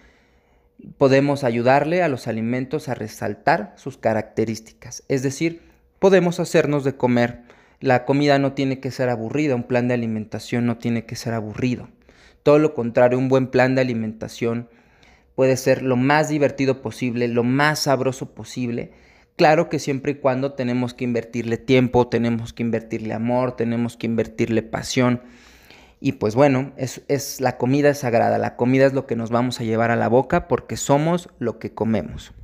podemos 0.98 1.44
ayudarle 1.44 2.02
a 2.02 2.08
los 2.08 2.26
alimentos 2.26 2.88
a 2.88 2.94
resaltar 2.94 3.74
sus 3.76 3.96
características. 3.96 5.02
Es 5.08 5.22
decir, 5.22 5.62
podemos 5.98 6.40
hacernos 6.40 6.84
de 6.84 6.96
comer 6.96 7.44
la 7.84 8.06
comida 8.06 8.38
no 8.38 8.54
tiene 8.54 8.80
que 8.80 8.90
ser 8.90 9.10
aburrida, 9.10 9.54
un 9.54 9.64
plan 9.64 9.88
de 9.88 9.94
alimentación 9.94 10.64
no 10.64 10.78
tiene 10.78 11.04
que 11.04 11.16
ser 11.16 11.34
aburrido. 11.34 11.90
Todo 12.42 12.58
lo 12.58 12.72
contrario, 12.72 13.18
un 13.18 13.28
buen 13.28 13.48
plan 13.48 13.74
de 13.74 13.82
alimentación 13.82 14.70
puede 15.34 15.58
ser 15.58 15.82
lo 15.82 15.96
más 15.96 16.30
divertido 16.30 16.80
posible, 16.80 17.28
lo 17.28 17.44
más 17.44 17.80
sabroso 17.80 18.34
posible. 18.34 18.92
Claro 19.36 19.68
que 19.68 19.78
siempre 19.78 20.12
y 20.12 20.14
cuando 20.14 20.54
tenemos 20.54 20.94
que 20.94 21.04
invertirle 21.04 21.58
tiempo, 21.58 22.08
tenemos 22.08 22.54
que 22.54 22.62
invertirle 22.62 23.12
amor, 23.12 23.54
tenemos 23.54 23.98
que 23.98 24.06
invertirle 24.06 24.62
pasión. 24.62 25.20
Y 26.06 26.12
pues 26.12 26.34
bueno, 26.34 26.74
es, 26.76 27.02
es, 27.08 27.40
la 27.40 27.56
comida 27.56 27.88
es 27.88 28.00
sagrada, 28.00 28.36
la 28.36 28.56
comida 28.56 28.84
es 28.84 28.92
lo 28.92 29.06
que 29.06 29.16
nos 29.16 29.30
vamos 29.30 29.58
a 29.58 29.64
llevar 29.64 29.90
a 29.90 29.96
la 29.96 30.08
boca 30.08 30.48
porque 30.48 30.76
somos 30.76 31.30
lo 31.38 31.58
que 31.58 31.72
comemos. 31.72 32.34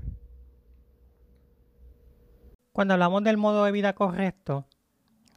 Cuando 2.73 2.95
hablamos 2.95 3.23
del 3.23 3.37
modo 3.37 3.67
de 3.67 3.73
vida 3.73 3.93
correcto, 3.93 4.65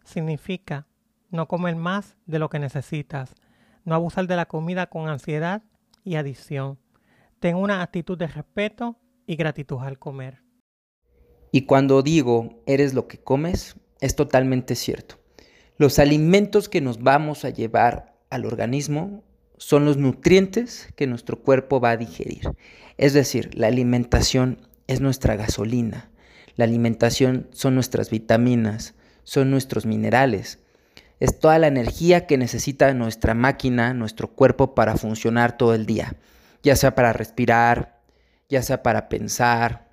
significa 0.05 0.87
no 1.31 1.49
comer 1.49 1.75
más 1.75 2.15
de 2.25 2.39
lo 2.39 2.49
que 2.49 2.59
necesitas, 2.59 3.35
no 3.83 3.93
abusar 3.93 4.25
de 4.25 4.37
la 4.37 4.45
comida 4.45 4.85
con 4.85 5.09
ansiedad 5.09 5.61
y 6.05 6.15
adicción. 6.15 6.79
Ten 7.41 7.57
una 7.57 7.81
actitud 7.81 8.17
de 8.17 8.27
respeto 8.27 8.95
y 9.27 9.35
gratitud 9.35 9.79
al 9.81 9.99
comer. 9.99 10.43
Y 11.51 11.65
cuando 11.65 12.01
digo 12.01 12.63
eres 12.67 12.93
lo 12.93 13.09
que 13.09 13.17
comes, 13.17 13.75
es 13.99 14.15
totalmente 14.15 14.75
cierto. 14.75 15.15
Los 15.77 15.99
alimentos 15.99 16.69
que 16.69 16.79
nos 16.79 17.03
vamos 17.03 17.43
a 17.43 17.49
llevar 17.49 18.12
al 18.33 18.45
organismo 18.45 19.23
son 19.57 19.85
los 19.85 19.97
nutrientes 19.97 20.89
que 20.95 21.05
nuestro 21.05 21.39
cuerpo 21.39 21.79
va 21.79 21.91
a 21.91 21.97
digerir. 21.97 22.49
Es 22.97 23.13
decir, 23.13 23.51
la 23.53 23.67
alimentación 23.67 24.67
es 24.87 25.01
nuestra 25.01 25.35
gasolina, 25.35 26.09
la 26.55 26.65
alimentación 26.65 27.47
son 27.51 27.75
nuestras 27.75 28.09
vitaminas, 28.09 28.95
son 29.23 29.51
nuestros 29.51 29.85
minerales. 29.85 30.59
Es 31.19 31.39
toda 31.39 31.59
la 31.59 31.67
energía 31.67 32.25
que 32.25 32.37
necesita 32.37 32.91
nuestra 32.95 33.35
máquina, 33.35 33.93
nuestro 33.93 34.29
cuerpo 34.29 34.73
para 34.73 34.97
funcionar 34.97 35.55
todo 35.55 35.75
el 35.75 35.85
día, 35.85 36.15
ya 36.63 36.75
sea 36.75 36.95
para 36.95 37.13
respirar, 37.13 38.01
ya 38.49 38.63
sea 38.63 38.81
para 38.81 39.09
pensar, 39.09 39.89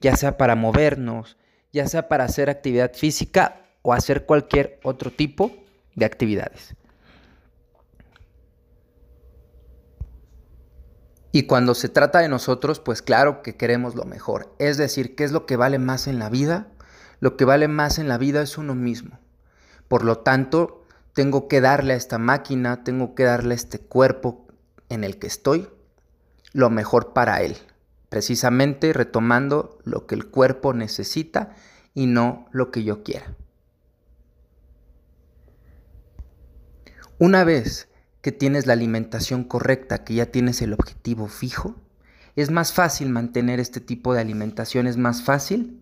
ya 0.00 0.16
sea 0.16 0.36
para 0.36 0.56
movernos, 0.56 1.36
ya 1.72 1.86
sea 1.86 2.08
para 2.08 2.24
hacer 2.24 2.50
actividad 2.50 2.92
física 2.92 3.62
o 3.82 3.92
hacer 3.92 4.26
cualquier 4.26 4.80
otro 4.82 5.12
tipo 5.12 5.52
de 5.94 6.04
actividades. 6.06 6.74
Y 11.34 11.48
cuando 11.48 11.74
se 11.74 11.88
trata 11.88 12.20
de 12.20 12.28
nosotros, 12.28 12.78
pues 12.78 13.02
claro 13.02 13.42
que 13.42 13.56
queremos 13.56 13.96
lo 13.96 14.04
mejor. 14.04 14.54
Es 14.60 14.76
decir, 14.76 15.16
¿qué 15.16 15.24
es 15.24 15.32
lo 15.32 15.46
que 15.46 15.56
vale 15.56 15.80
más 15.80 16.06
en 16.06 16.20
la 16.20 16.30
vida? 16.30 16.68
Lo 17.18 17.36
que 17.36 17.44
vale 17.44 17.66
más 17.66 17.98
en 17.98 18.06
la 18.06 18.18
vida 18.18 18.40
es 18.40 18.56
uno 18.56 18.76
mismo. 18.76 19.18
Por 19.88 20.04
lo 20.04 20.18
tanto, 20.18 20.84
tengo 21.12 21.48
que 21.48 21.60
darle 21.60 21.94
a 21.94 21.96
esta 21.96 22.18
máquina, 22.18 22.84
tengo 22.84 23.16
que 23.16 23.24
darle 23.24 23.54
a 23.54 23.56
este 23.56 23.80
cuerpo 23.80 24.46
en 24.88 25.02
el 25.02 25.18
que 25.18 25.26
estoy 25.26 25.68
lo 26.52 26.70
mejor 26.70 27.12
para 27.12 27.42
él. 27.42 27.56
Precisamente 28.10 28.92
retomando 28.92 29.80
lo 29.82 30.06
que 30.06 30.14
el 30.14 30.30
cuerpo 30.30 30.72
necesita 30.72 31.56
y 31.94 32.06
no 32.06 32.46
lo 32.52 32.70
que 32.70 32.84
yo 32.84 33.02
quiera. 33.02 33.34
Una 37.18 37.42
vez 37.42 37.88
que 38.24 38.32
tienes 38.32 38.66
la 38.66 38.72
alimentación 38.72 39.44
correcta, 39.44 40.02
que 40.02 40.14
ya 40.14 40.24
tienes 40.24 40.62
el 40.62 40.72
objetivo 40.72 41.28
fijo, 41.28 41.76
es 42.36 42.50
más 42.50 42.72
fácil 42.72 43.10
mantener 43.10 43.60
este 43.60 43.82
tipo 43.82 44.14
de 44.14 44.22
alimentación, 44.22 44.86
es 44.86 44.96
más 44.96 45.22
fácil 45.22 45.78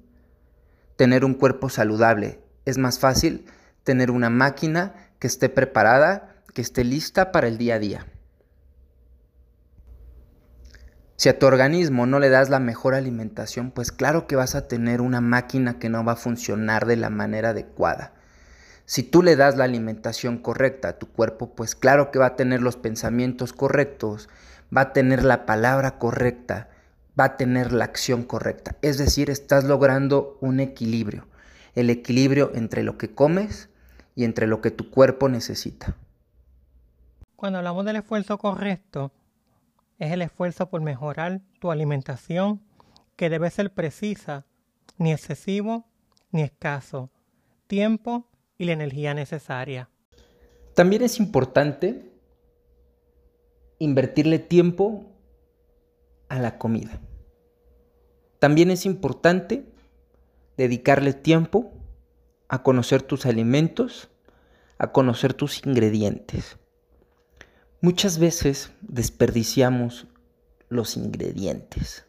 tener 0.96 1.24
un 1.24 1.34
cuerpo 1.34 1.68
saludable. 1.68 2.40
Es 2.64 2.78
más 2.78 2.98
fácil 2.98 3.46
tener 3.84 4.10
una 4.10 4.28
máquina 4.28 4.92
que 5.20 5.28
esté 5.28 5.50
preparada, 5.50 6.34
que 6.52 6.62
esté 6.62 6.82
lista 6.82 7.30
para 7.30 7.46
el 7.46 7.58
día 7.58 7.76
a 7.76 7.78
día. 7.78 8.06
Si 11.14 11.28
a 11.28 11.38
tu 11.38 11.46
organismo 11.46 12.06
no 12.06 12.18
le 12.18 12.28
das 12.28 12.50
la 12.50 12.58
mejor 12.58 12.96
alimentación, 12.96 13.70
pues 13.70 13.92
claro 13.92 14.26
que 14.26 14.34
vas 14.34 14.56
a 14.56 14.66
tener 14.66 15.00
una 15.00 15.20
máquina 15.20 15.78
que 15.78 15.88
no 15.88 16.04
va 16.04 16.14
a 16.14 16.16
funcionar 16.16 16.86
de 16.86 16.96
la 16.96 17.08
manera 17.08 17.50
adecuada. 17.50 18.14
Si 18.84 19.02
tú 19.02 19.22
le 19.22 19.36
das 19.36 19.56
la 19.56 19.64
alimentación 19.64 20.38
correcta 20.38 20.88
a 20.88 20.98
tu 20.98 21.06
cuerpo, 21.08 21.54
pues 21.54 21.74
claro 21.74 22.10
que 22.10 22.18
va 22.18 22.26
a 22.26 22.36
tener 22.36 22.60
los 22.60 22.76
pensamientos 22.76 23.52
correctos, 23.52 24.28
va 24.74 24.82
a 24.82 24.92
tener 24.92 25.22
la 25.24 25.46
palabra 25.46 25.98
correcta, 25.98 26.68
va 27.18 27.24
a 27.24 27.36
tener 27.36 27.72
la 27.72 27.84
acción 27.84 28.24
correcta. 28.24 28.76
Es 28.82 28.98
decir, 28.98 29.30
estás 29.30 29.64
logrando 29.64 30.38
un 30.40 30.60
equilibrio, 30.60 31.26
el 31.74 31.90
equilibrio 31.90 32.50
entre 32.54 32.82
lo 32.82 32.98
que 32.98 33.14
comes 33.14 33.68
y 34.14 34.24
entre 34.24 34.46
lo 34.46 34.60
que 34.60 34.70
tu 34.70 34.90
cuerpo 34.90 35.28
necesita. 35.28 35.96
Cuando 37.36 37.58
hablamos 37.58 37.84
del 37.84 37.96
esfuerzo 37.96 38.38
correcto, 38.38 39.12
es 39.98 40.12
el 40.12 40.22
esfuerzo 40.22 40.68
por 40.68 40.80
mejorar 40.80 41.40
tu 41.60 41.70
alimentación, 41.70 42.62
que 43.16 43.30
debe 43.30 43.50
ser 43.50 43.72
precisa, 43.72 44.46
ni 44.98 45.12
excesivo 45.12 45.86
ni 46.30 46.42
escaso, 46.42 47.10
tiempo 47.66 48.26
y 48.62 48.64
la 48.64 48.72
energía 48.72 49.12
necesaria. 49.12 49.90
También 50.74 51.02
es 51.02 51.18
importante 51.18 52.12
invertirle 53.78 54.38
tiempo 54.38 55.04
a 56.28 56.38
la 56.38 56.58
comida. 56.58 57.00
También 58.38 58.70
es 58.70 58.86
importante 58.86 59.66
dedicarle 60.56 61.12
tiempo 61.12 61.72
a 62.48 62.62
conocer 62.62 63.02
tus 63.02 63.26
alimentos, 63.26 64.08
a 64.78 64.92
conocer 64.92 65.34
tus 65.34 65.66
ingredientes. 65.66 66.56
Muchas 67.80 68.20
veces 68.20 68.70
desperdiciamos 68.80 70.06
los 70.68 70.96
ingredientes. 70.96 72.06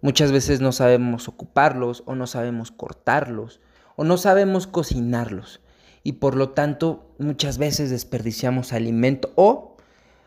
Muchas 0.00 0.30
veces 0.30 0.60
no 0.60 0.70
sabemos 0.70 1.26
ocuparlos 1.26 2.04
o 2.06 2.14
no 2.14 2.28
sabemos 2.28 2.70
cortarlos 2.70 3.60
o 3.96 4.04
no 4.04 4.16
sabemos 4.16 4.68
cocinarlos 4.68 5.60
y 6.08 6.12
por 6.12 6.36
lo 6.36 6.48
tanto 6.48 7.12
muchas 7.18 7.58
veces 7.58 7.90
desperdiciamos 7.90 8.72
alimento 8.72 9.30
o 9.34 9.76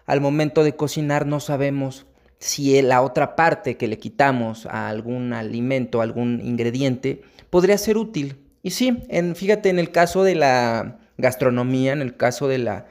al 0.06 0.22
momento 0.22 0.64
de 0.64 0.76
cocinar 0.76 1.26
no 1.26 1.40
sabemos 1.40 2.06
si 2.38 2.80
la 2.84 3.02
otra 3.02 3.36
parte 3.36 3.78
que 3.78 3.88
le 3.88 3.98
quitamos 3.98 4.68
a 4.68 4.90
algún 4.90 5.34
alimento, 5.34 6.02
algún 6.02 6.40
ingrediente, 6.44 7.24
podría 7.50 7.80
ser 7.80 7.98
útil. 7.98 8.38
Y 8.62 8.70
sí, 8.70 9.02
en, 9.10 9.36
fíjate 9.36 9.70
en 9.70 9.80
el 9.80 9.90
caso 9.90 10.24
de 10.24 10.36
la 10.36 11.00
gastronomía, 11.18 11.94
en 11.94 12.02
el 12.02 12.16
caso 12.16 12.48
de 12.48 12.60
la, 12.60 12.86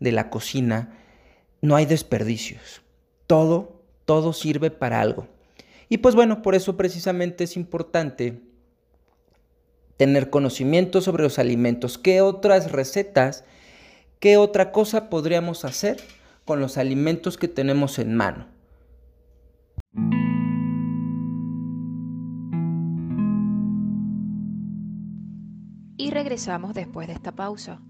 de 0.00 0.10
la 0.10 0.28
cocina, 0.28 0.98
no 1.60 1.76
hay 1.76 1.86
desperdicios. 1.86 2.82
Todo, 3.28 3.84
todo 4.04 4.32
sirve 4.32 4.72
para 4.72 5.00
algo. 5.00 5.28
Y 5.88 5.98
pues 5.98 6.16
bueno, 6.16 6.42
por 6.42 6.56
eso 6.56 6.76
precisamente 6.76 7.44
es 7.44 7.56
importante 7.56 8.40
tener 10.02 10.30
conocimiento 10.30 11.00
sobre 11.00 11.22
los 11.22 11.38
alimentos. 11.38 11.96
¿Qué 11.96 12.22
otras 12.22 12.72
recetas, 12.72 13.44
qué 14.18 14.36
otra 14.36 14.72
cosa 14.72 15.08
podríamos 15.08 15.64
hacer 15.64 15.98
con 16.44 16.58
los 16.58 16.76
alimentos 16.76 17.38
que 17.38 17.46
tenemos 17.46 18.00
en 18.00 18.16
mano? 18.16 18.46
Y 25.96 26.10
regresamos 26.10 26.74
después 26.74 27.06
de 27.06 27.14
esta 27.14 27.30
pausa. 27.30 27.80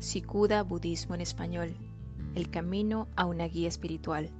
Sikuda 0.00 0.64
Budismo 0.64 1.14
en 1.14 1.20
Español, 1.20 1.76
el 2.34 2.50
camino 2.50 3.06
a 3.14 3.24
una 3.24 3.44
guía 3.44 3.68
espiritual. 3.68 4.32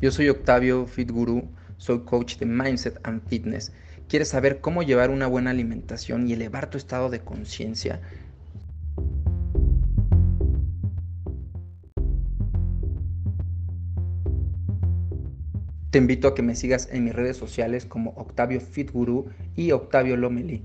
Yo 0.00 0.10
soy 0.10 0.30
Octavio 0.30 0.86
Fit 0.86 1.10
soy 1.76 2.00
coach 2.06 2.38
de 2.38 2.46
Mindset 2.46 2.98
and 3.02 3.20
Fitness. 3.28 3.70
¿Quieres 4.08 4.28
saber 4.28 4.62
cómo 4.62 4.82
llevar 4.82 5.10
una 5.10 5.26
buena 5.26 5.50
alimentación 5.50 6.26
y 6.26 6.32
elevar 6.32 6.70
tu 6.70 6.78
estado 6.78 7.10
de 7.10 7.20
conciencia? 7.20 8.00
Te 15.90 15.98
invito 15.98 16.28
a 16.28 16.34
que 16.34 16.42
me 16.42 16.56
sigas 16.56 16.88
en 16.90 17.04
mis 17.04 17.14
redes 17.14 17.36
sociales 17.36 17.84
como 17.84 18.12
Octavio 18.12 18.58
Fit 18.62 18.92
y 19.54 19.72
Octavio 19.72 20.16
Lomeli. 20.16 20.64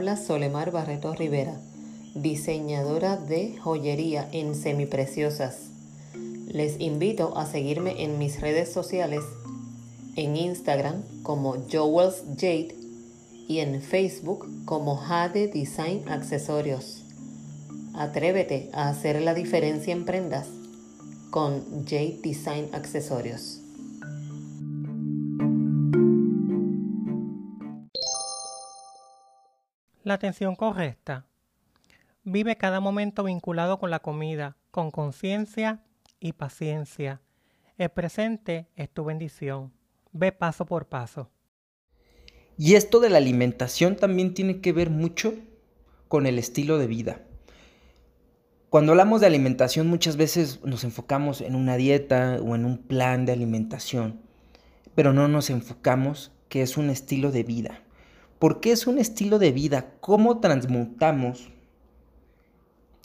Solemar 0.00 0.70
Barreto 0.70 1.14
Rivera, 1.14 1.60
diseñadora 2.14 3.18
de 3.18 3.58
joyería 3.58 4.26
en 4.32 4.54
semipreciosas. 4.54 5.68
Les 6.48 6.80
invito 6.80 7.36
a 7.36 7.44
seguirme 7.44 8.02
en 8.02 8.16
mis 8.16 8.40
redes 8.40 8.72
sociales, 8.72 9.22
en 10.16 10.36
Instagram 10.36 11.02
como 11.22 11.56
Joel's 11.70 12.22
Jade 12.34 12.74
y 13.46 13.58
en 13.58 13.82
Facebook 13.82 14.48
como 14.64 14.96
Jade 14.96 15.48
Design 15.48 16.08
Accesorios. 16.08 17.02
Atrévete 17.92 18.70
a 18.72 18.88
hacer 18.88 19.20
la 19.20 19.34
diferencia 19.34 19.92
en 19.92 20.06
prendas 20.06 20.48
con 21.28 21.84
Jade 21.84 22.20
Design 22.22 22.70
Accesorios. 22.72 23.60
La 30.10 30.14
atención 30.14 30.56
correcta. 30.56 31.24
Vive 32.24 32.56
cada 32.56 32.80
momento 32.80 33.22
vinculado 33.22 33.78
con 33.78 33.90
la 33.90 34.00
comida, 34.00 34.56
con 34.72 34.90
conciencia 34.90 35.84
y 36.18 36.32
paciencia. 36.32 37.20
El 37.78 37.90
presente 37.90 38.66
es 38.74 38.90
tu 38.90 39.04
bendición. 39.04 39.72
Ve 40.10 40.32
paso 40.32 40.66
por 40.66 40.88
paso. 40.88 41.30
Y 42.58 42.74
esto 42.74 42.98
de 42.98 43.08
la 43.08 43.18
alimentación 43.18 43.94
también 43.94 44.34
tiene 44.34 44.60
que 44.60 44.72
ver 44.72 44.90
mucho 44.90 45.32
con 46.08 46.26
el 46.26 46.40
estilo 46.40 46.78
de 46.78 46.88
vida. 46.88 47.20
Cuando 48.68 48.90
hablamos 48.90 49.20
de 49.20 49.28
alimentación 49.28 49.86
muchas 49.86 50.16
veces 50.16 50.58
nos 50.64 50.82
enfocamos 50.82 51.40
en 51.40 51.54
una 51.54 51.76
dieta 51.76 52.40
o 52.42 52.56
en 52.56 52.64
un 52.64 52.78
plan 52.78 53.26
de 53.26 53.32
alimentación, 53.32 54.22
pero 54.96 55.12
no 55.12 55.28
nos 55.28 55.50
enfocamos 55.50 56.32
que 56.48 56.62
es 56.62 56.76
un 56.76 56.90
estilo 56.90 57.30
de 57.30 57.44
vida. 57.44 57.84
¿Por 58.40 58.60
qué 58.60 58.72
es 58.72 58.86
un 58.86 58.96
estilo 58.96 59.38
de 59.38 59.52
vida? 59.52 59.92
¿Cómo 60.00 60.40
transmutamos 60.40 61.52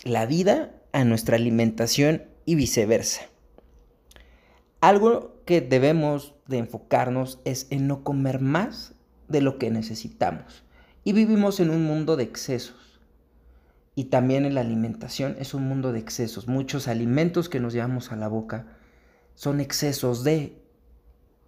la 0.05 0.25
vida 0.25 0.71
a 0.93 1.03
nuestra 1.03 1.35
alimentación 1.35 2.23
y 2.45 2.55
viceversa? 2.55 3.23
Algo 4.79 5.35
que 5.45 5.59
debemos 5.59 6.35
de 6.47 6.59
enfocarnos 6.59 7.41
es 7.43 7.67
en 7.69 7.85
no 7.85 8.01
comer 8.01 8.39
más 8.39 8.93
de 9.27 9.41
lo 9.41 9.57
que 9.57 9.71
necesitamos. 9.71 10.63
Y 11.03 11.11
vivimos 11.11 11.59
en 11.59 11.69
un 11.69 11.83
mundo 11.83 12.15
de 12.15 12.23
excesos. 12.23 13.01
Y 13.93 14.05
también 14.05 14.45
en 14.45 14.55
la 14.55 14.61
alimentación 14.61 15.35
es 15.37 15.53
un 15.53 15.67
mundo 15.67 15.91
de 15.91 15.99
excesos. 15.99 16.47
Muchos 16.47 16.87
alimentos 16.87 17.49
que 17.49 17.59
nos 17.59 17.73
llevamos 17.73 18.13
a 18.13 18.15
la 18.15 18.29
boca 18.29 18.67
son 19.33 19.59
excesos 19.59 20.23
de... 20.23 20.61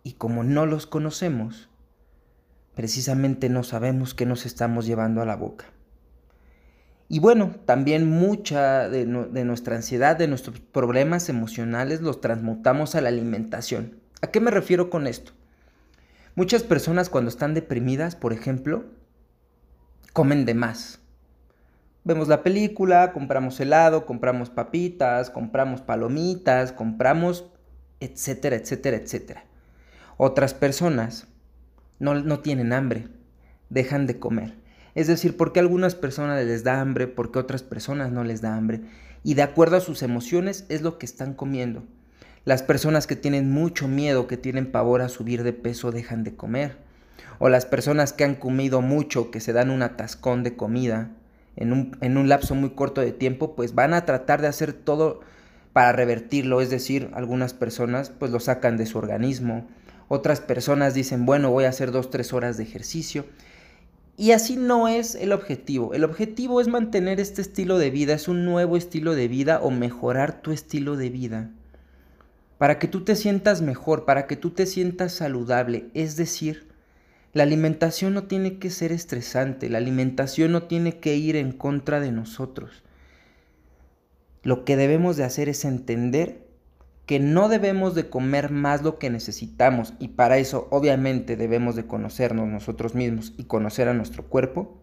Y 0.03 0.13
como 0.13 0.43
no 0.43 0.65
los 0.65 0.87
conocemos, 0.87 1.69
precisamente 2.77 3.49
no 3.49 3.63
sabemos 3.63 4.13
qué 4.13 4.27
nos 4.27 4.45
estamos 4.45 4.85
llevando 4.85 5.23
a 5.23 5.25
la 5.25 5.35
boca. 5.35 5.65
Y 7.09 7.17
bueno, 7.17 7.55
también 7.65 8.07
mucha 8.07 8.87
de, 8.87 9.07
nuestra 9.07 9.75
ansiedad, 9.75 10.15
de 10.15 10.27
nuestros 10.27 10.59
problemas 10.59 11.27
emocionales, 11.27 12.01
los 12.01 12.21
transmutamos 12.21 12.93
a 12.93 13.01
la 13.01 13.09
alimentación. 13.09 13.97
¿A 14.21 14.27
qué 14.27 14.39
me 14.39 14.51
refiero 14.51 14.91
con 14.91 15.07
esto? 15.07 15.31
Muchas 16.35 16.61
personas 16.61 17.09
cuando 17.09 17.29
están 17.29 17.55
deprimidas, 17.55 18.15
por 18.15 18.31
ejemplo, 18.31 18.85
comen 20.13 20.45
de 20.45 20.53
más. 20.53 20.99
Vemos 22.03 22.27
la 22.27 22.43
película, 22.43 23.11
compramos 23.11 23.59
helado, 23.59 24.05
compramos 24.05 24.51
papitas, 24.51 25.31
compramos 25.31 25.81
palomitas, 25.81 26.73
compramos, 26.73 27.49
etcétera, 27.99 28.55
etcétera, 28.55 28.97
etcétera. 28.97 29.45
Otras 30.17 30.53
personas 30.53 31.27
no, 31.99 32.15
no 32.15 32.39
tienen 32.39 32.73
hambre, 32.73 33.07
dejan 33.69 34.07
de 34.07 34.19
comer. 34.19 34.55
Es 34.95 35.07
decir, 35.07 35.37
porque 35.37 35.59
a 35.59 35.61
algunas 35.61 35.93
personas 35.93 36.43
les 36.43 36.63
da 36.63 36.81
hambre, 36.81 37.07
porque 37.07 37.37
a 37.37 37.43
otras 37.43 37.61
personas 37.63 38.11
no 38.11 38.23
les 38.23 38.41
da 38.41 38.55
hambre. 38.55 38.81
Y 39.23 39.35
de 39.35 39.43
acuerdo 39.43 39.77
a 39.77 39.81
sus 39.81 40.01
emociones 40.01 40.65
es 40.69 40.81
lo 40.81 40.97
que 40.97 41.05
están 41.05 41.33
comiendo. 41.33 41.83
Las 42.45 42.63
personas 42.63 43.07
que 43.07 43.15
tienen 43.15 43.51
mucho 43.51 43.87
miedo, 43.87 44.25
que 44.25 44.37
tienen 44.37 44.71
pavor 44.71 45.01
a 45.01 45.09
subir 45.09 45.43
de 45.43 45.53
peso, 45.53 45.91
dejan 45.91 46.23
de 46.23 46.35
comer. 46.35 46.77
O 47.39 47.49
las 47.49 47.65
personas 47.65 48.13
que 48.13 48.23
han 48.23 48.35
comido 48.35 48.81
mucho, 48.81 49.31
que 49.31 49.39
se 49.39 49.53
dan 49.53 49.69
un 49.69 49.81
atascón 49.81 50.43
de 50.43 50.55
comida 50.55 51.11
en 51.55 51.73
un, 51.73 51.97
en 52.01 52.17
un 52.17 52.29
lapso 52.29 52.55
muy 52.55 52.71
corto 52.71 53.01
de 53.01 53.11
tiempo, 53.11 53.55
pues 53.55 53.75
van 53.75 53.93
a 53.93 54.05
tratar 54.05 54.41
de 54.41 54.47
hacer 54.47 54.73
todo 54.73 55.19
para 55.73 55.91
revertirlo. 55.91 56.61
Es 56.61 56.69
decir, 56.69 57.11
algunas 57.13 57.53
personas 57.53 58.09
pues 58.09 58.31
lo 58.31 58.39
sacan 58.39 58.77
de 58.77 58.85
su 58.85 58.97
organismo. 58.97 59.67
Otras 60.07 60.39
personas 60.39 60.93
dicen, 60.93 61.25
bueno, 61.25 61.51
voy 61.51 61.65
a 61.65 61.69
hacer 61.69 61.91
dos, 61.91 62.09
tres 62.09 62.33
horas 62.33 62.57
de 62.57 62.63
ejercicio. 62.63 63.25
Y 64.15 64.31
así 64.31 64.55
no 64.55 64.87
es 64.87 65.13
el 65.15 65.31
objetivo. 65.31 65.93
El 65.93 66.03
objetivo 66.03 66.59
es 66.59 66.67
mantener 66.67 67.19
este 67.19 67.41
estilo 67.41 67.77
de 67.77 67.91
vida, 67.91 68.13
es 68.13 68.27
un 68.27 68.45
nuevo 68.45 68.75
estilo 68.77 69.13
de 69.13 69.27
vida 69.27 69.59
o 69.61 69.69
mejorar 69.69 70.41
tu 70.41 70.51
estilo 70.51 70.95
de 70.95 71.09
vida. 71.09 71.51
Para 72.57 72.79
que 72.79 72.87
tú 72.87 73.03
te 73.03 73.15
sientas 73.15 73.61
mejor, 73.61 74.05
para 74.05 74.25
que 74.25 74.35
tú 74.35 74.49
te 74.49 74.65
sientas 74.65 75.13
saludable. 75.13 75.89
Es 75.93 76.15
decir, 76.15 76.67
la 77.33 77.43
alimentación 77.43 78.15
no 78.15 78.23
tiene 78.23 78.57
que 78.57 78.71
ser 78.71 78.91
estresante, 78.91 79.69
la 79.69 79.77
alimentación 79.77 80.51
no 80.51 80.63
tiene 80.63 80.97
que 80.97 81.15
ir 81.15 81.35
en 81.35 81.51
contra 81.51 81.99
de 81.99 82.11
nosotros. 82.11 82.83
Lo 84.41 84.65
que 84.65 84.77
debemos 84.77 85.17
de 85.17 85.25
hacer 85.25 85.49
es 85.49 85.63
entender 85.65 86.46
que 87.07 87.19
no 87.19 87.47
debemos 87.47 87.95
de 87.95 88.09
comer 88.09 88.51
más 88.51 88.83
lo 88.83 88.99
que 88.99 89.09
necesitamos 89.09 89.93
y 89.97 90.09
para 90.09 90.37
eso 90.37 90.67
obviamente 90.71 91.37
debemos 91.37 91.77
de 91.77 91.87
conocernos 91.87 92.49
nosotros 92.49 92.95
mismos 92.95 93.33
y 93.37 93.45
conocer 93.45 93.87
a 93.87 93.93
nuestro 93.93 94.25
cuerpo 94.25 94.77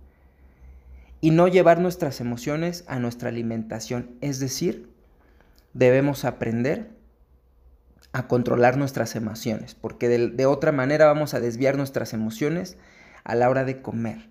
y 1.20 1.30
no 1.30 1.48
llevar 1.48 1.80
nuestras 1.80 2.22
emociones 2.22 2.84
a 2.88 2.98
nuestra 2.98 3.28
alimentación, 3.28 4.10
es 4.22 4.40
decir, 4.40 4.88
debemos 5.74 6.24
aprender 6.24 6.90
a 8.12 8.26
controlar 8.26 8.78
nuestras 8.78 9.16
emociones, 9.16 9.74
porque 9.74 10.08
de, 10.08 10.46
otra 10.46 10.72
manera 10.72 11.06
vamos 11.06 11.34
a 11.34 11.40
desviar 11.40 11.76
nuestras 11.76 12.14
emociones 12.14 12.78
a 13.24 13.34
la 13.34 13.50
hora 13.50 13.64
de 13.64 13.82
comer. 13.82 14.28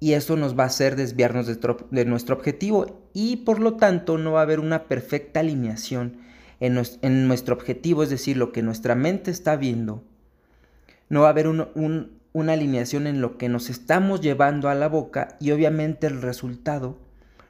Y 0.00 0.14
eso 0.14 0.36
nos 0.36 0.58
va 0.58 0.64
a 0.64 0.68
hacer 0.68 0.96
desviarnos 0.96 1.46
de 1.46 2.04
nuestro 2.04 2.34
objetivo 2.34 3.04
y 3.12 3.38
por 3.38 3.60
lo 3.60 3.74
tanto 3.74 4.18
no 4.18 4.32
va 4.32 4.40
a 4.40 4.42
haber 4.42 4.60
una 4.60 4.84
perfecta 4.84 5.40
alineación 5.40 6.31
en, 6.62 7.26
nuestro 7.26 7.56
objetivo, 7.56 8.04
es 8.04 8.10
decir, 8.10 8.36
lo 8.36 8.52
que 8.52 8.62
nuestra 8.62 8.94
mente 8.94 9.32
está 9.32 9.56
viendo, 9.56 10.04
no 11.08 11.22
va 11.22 11.26
a 11.26 11.30
haber 11.30 11.48
una 11.48 12.52
alineación 12.52 13.08
en 13.08 13.20
lo 13.20 13.36
que 13.36 13.48
nos 13.48 13.68
estamos 13.68 14.20
llevando 14.20 14.68
a 14.68 14.76
la 14.76 14.88
boca 14.88 15.36
y 15.40 15.50
obviamente 15.50 16.06
el 16.06 16.22
resultado 16.22 16.98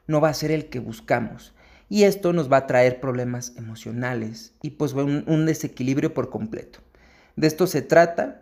no 0.07 0.19
va 0.19 0.29
a 0.29 0.33
ser 0.33 0.49
el 0.49 0.65
que 0.65 0.79
buscamos. 0.79 1.53
Y 1.89 2.03
esto 2.05 2.33
nos 2.33 2.51
va 2.51 2.57
a 2.57 2.67
traer 2.67 2.99
problemas 2.99 3.53
emocionales 3.55 4.55
y 4.63 4.71
pues 4.71 4.93
un, 4.93 5.23
un 5.27 5.45
desequilibrio 5.45 6.15
por 6.15 6.31
completo. 6.31 6.79
De 7.35 7.45
esto 7.45 7.67
se 7.67 7.83
trata 7.83 8.41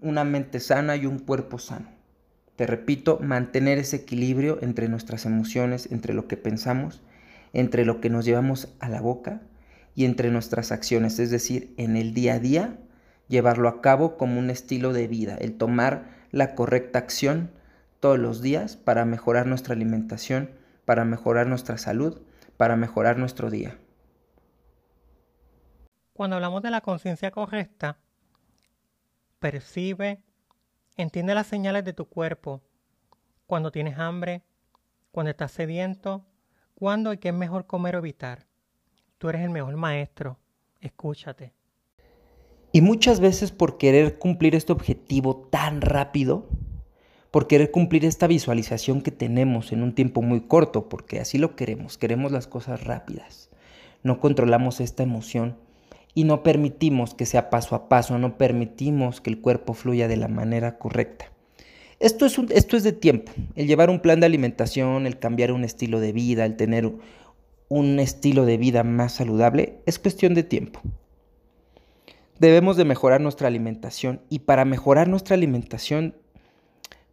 una 0.00 0.22
mente 0.22 0.60
sana 0.60 0.94
y 0.94 1.06
un 1.06 1.18
cuerpo 1.18 1.58
sano. 1.58 1.88
Te 2.54 2.66
repito, 2.66 3.18
mantener 3.20 3.78
ese 3.78 3.96
equilibrio 3.96 4.58
entre 4.62 4.88
nuestras 4.88 5.26
emociones, 5.26 5.88
entre 5.90 6.14
lo 6.14 6.28
que 6.28 6.36
pensamos, 6.36 7.02
entre 7.52 7.84
lo 7.84 8.00
que 8.00 8.10
nos 8.10 8.24
llevamos 8.24 8.68
a 8.78 8.88
la 8.88 9.00
boca 9.00 9.40
y 9.98 10.04
entre 10.04 10.30
nuestras 10.30 10.70
acciones, 10.70 11.18
es 11.18 11.32
decir, 11.32 11.74
en 11.76 11.96
el 11.96 12.14
día 12.14 12.34
a 12.34 12.38
día, 12.38 12.78
llevarlo 13.26 13.68
a 13.68 13.80
cabo 13.80 14.16
como 14.16 14.38
un 14.38 14.48
estilo 14.48 14.92
de 14.92 15.08
vida, 15.08 15.36
el 15.40 15.58
tomar 15.58 16.04
la 16.30 16.54
correcta 16.54 17.00
acción 17.00 17.50
todos 17.98 18.16
los 18.16 18.40
días 18.40 18.76
para 18.76 19.04
mejorar 19.04 19.48
nuestra 19.48 19.74
alimentación, 19.74 20.52
para 20.84 21.04
mejorar 21.04 21.48
nuestra 21.48 21.78
salud, 21.78 22.22
para 22.56 22.76
mejorar 22.76 23.18
nuestro 23.18 23.50
día. 23.50 23.76
Cuando 26.12 26.36
hablamos 26.36 26.62
de 26.62 26.70
la 26.70 26.80
conciencia 26.80 27.32
correcta, 27.32 27.98
percibe, 29.40 30.22
entiende 30.96 31.34
las 31.34 31.48
señales 31.48 31.84
de 31.84 31.92
tu 31.92 32.04
cuerpo, 32.04 32.62
cuando 33.48 33.72
tienes 33.72 33.98
hambre, 33.98 34.44
cuando 35.10 35.30
estás 35.30 35.50
sediento, 35.50 36.24
cuándo 36.76 37.12
y 37.12 37.18
qué 37.18 37.30
es 37.30 37.34
mejor 37.34 37.66
comer 37.66 37.96
o 37.96 37.98
evitar. 37.98 38.47
Tú 39.18 39.28
eres 39.28 39.42
el 39.42 39.50
mejor 39.50 39.76
maestro. 39.76 40.38
Escúchate. 40.80 41.52
Y 42.70 42.82
muchas 42.82 43.18
veces 43.18 43.50
por 43.50 43.76
querer 43.76 44.18
cumplir 44.18 44.54
este 44.54 44.72
objetivo 44.72 45.36
tan 45.50 45.80
rápido, 45.80 46.46
por 47.32 47.48
querer 47.48 47.72
cumplir 47.72 48.04
esta 48.04 48.28
visualización 48.28 49.02
que 49.02 49.10
tenemos 49.10 49.72
en 49.72 49.82
un 49.82 49.94
tiempo 49.94 50.22
muy 50.22 50.42
corto, 50.42 50.88
porque 50.88 51.18
así 51.18 51.36
lo 51.36 51.56
queremos, 51.56 51.98
queremos 51.98 52.30
las 52.30 52.46
cosas 52.46 52.84
rápidas. 52.84 53.50
No 54.04 54.20
controlamos 54.20 54.80
esta 54.80 55.02
emoción 55.02 55.56
y 56.14 56.24
no 56.24 56.44
permitimos 56.44 57.14
que 57.14 57.26
sea 57.26 57.50
paso 57.50 57.74
a 57.74 57.88
paso, 57.88 58.18
no 58.18 58.38
permitimos 58.38 59.20
que 59.20 59.30
el 59.30 59.40
cuerpo 59.40 59.74
fluya 59.74 60.06
de 60.06 60.16
la 60.16 60.28
manera 60.28 60.78
correcta. 60.78 61.32
Esto 62.00 62.26
es, 62.26 62.84
de 62.84 62.92
tiempo, 62.92 63.32
el 63.56 63.66
llevar 63.66 63.90
un 63.90 63.98
plan 63.98 64.20
de 64.20 64.26
alimentación, 64.26 65.04
el 65.04 65.18
cambiar 65.18 65.50
un 65.50 65.64
estilo 65.64 65.98
de 65.98 66.12
vida, 66.12 66.44
el 66.44 66.56
tener 66.56 66.92
un 67.68 67.98
estilo 68.00 68.44
de 68.44 68.56
vida 68.56 68.82
más 68.82 69.12
saludable 69.12 69.80
es 69.86 69.98
cuestión 69.98 70.34
de 70.34 70.42
tiempo. 70.42 70.80
Debemos 72.38 72.76
de 72.76 72.84
mejorar 72.84 73.20
nuestra 73.20 73.48
alimentación 73.48 74.22
y 74.28 74.40
para 74.40 74.64
mejorar 74.64 75.08
nuestra 75.08 75.34
alimentación 75.34 76.14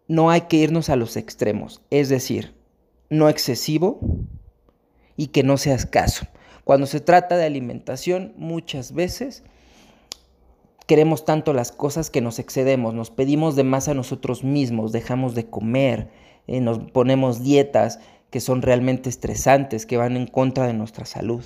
no 0.07 0.29
hay 0.29 0.41
que 0.41 0.57
irnos 0.57 0.89
a 0.89 0.95
los 0.95 1.17
extremos, 1.17 1.81
es 1.89 2.09
decir, 2.09 2.53
no 3.09 3.27
excesivo 3.27 3.99
y 5.17 5.27
que 5.27 5.43
no 5.43 5.57
sea 5.57 5.75
escaso. 5.75 6.27
Cuando 6.63 6.85
se 6.85 6.99
trata 6.99 7.37
de 7.37 7.45
alimentación, 7.45 8.33
muchas 8.37 8.93
veces 8.93 9.43
queremos 10.85 11.25
tanto 11.25 11.53
las 11.53 11.71
cosas 11.71 12.09
que 12.09 12.21
nos 12.21 12.39
excedemos, 12.39 12.93
nos 12.93 13.09
pedimos 13.09 13.55
de 13.55 13.63
más 13.63 13.87
a 13.87 13.93
nosotros 13.93 14.43
mismos, 14.43 14.91
dejamos 14.91 15.33
de 15.33 15.49
comer, 15.49 16.09
eh, 16.47 16.61
nos 16.61 16.79
ponemos 16.91 17.41
dietas 17.43 17.99
que 18.35 18.41
son 18.41 18.61
realmente 18.61 19.09
estresantes, 19.09 19.85
que 19.85 19.95
van 19.95 20.17
en 20.17 20.27
contra 20.27 20.67
de 20.67 20.73
nuestra 20.73 21.05
salud. 21.05 21.45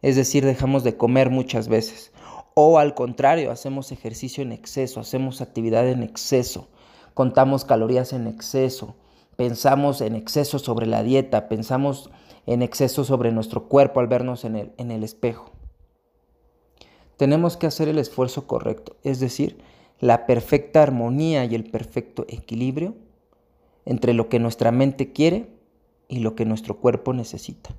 Es 0.00 0.16
decir, 0.16 0.42
dejamos 0.42 0.84
de 0.84 0.96
comer 0.96 1.28
muchas 1.28 1.68
veces. 1.68 2.12
O 2.54 2.78
al 2.78 2.94
contrario, 2.94 3.50
hacemos 3.50 3.92
ejercicio 3.92 4.42
en 4.42 4.52
exceso, 4.52 5.00
hacemos 5.00 5.42
actividad 5.42 5.86
en 5.86 6.02
exceso, 6.02 6.70
contamos 7.12 7.66
calorías 7.66 8.14
en 8.14 8.26
exceso, 8.26 8.96
pensamos 9.36 10.00
en 10.00 10.16
exceso 10.16 10.58
sobre 10.58 10.86
la 10.86 11.02
dieta, 11.02 11.46
pensamos 11.46 12.08
en 12.46 12.62
exceso 12.62 13.04
sobre 13.04 13.30
nuestro 13.30 13.68
cuerpo 13.68 14.00
al 14.00 14.06
vernos 14.06 14.46
en 14.46 14.56
el, 14.56 14.72
en 14.78 14.90
el 14.90 15.04
espejo. 15.04 15.52
Tenemos 17.18 17.58
que 17.58 17.66
hacer 17.66 17.88
el 17.88 17.98
esfuerzo 17.98 18.46
correcto, 18.46 18.96
es 19.02 19.20
decir, 19.20 19.58
la 20.00 20.24
perfecta 20.24 20.82
armonía 20.82 21.44
y 21.44 21.54
el 21.54 21.64
perfecto 21.64 22.24
equilibrio 22.30 22.94
entre 23.84 24.14
lo 24.14 24.30
que 24.30 24.38
nuestra 24.38 24.72
mente 24.72 25.12
quiere 25.12 25.54
y 26.08 26.20
lo 26.20 26.34
que 26.34 26.44
nuestro 26.44 26.76
cuerpo 26.78 27.12
necesita. 27.12 27.70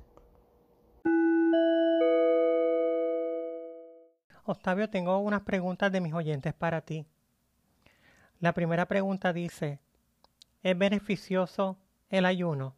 Octavio, 4.44 4.88
tengo 4.88 5.18
unas 5.18 5.42
preguntas 5.42 5.92
de 5.92 6.00
mis 6.00 6.14
oyentes 6.14 6.54
para 6.54 6.80
ti. 6.80 7.04
La 8.40 8.54
primera 8.54 8.86
pregunta 8.86 9.32
dice, 9.32 9.78
¿es 10.62 10.78
beneficioso 10.78 11.76
el 12.08 12.24
ayuno? 12.24 12.74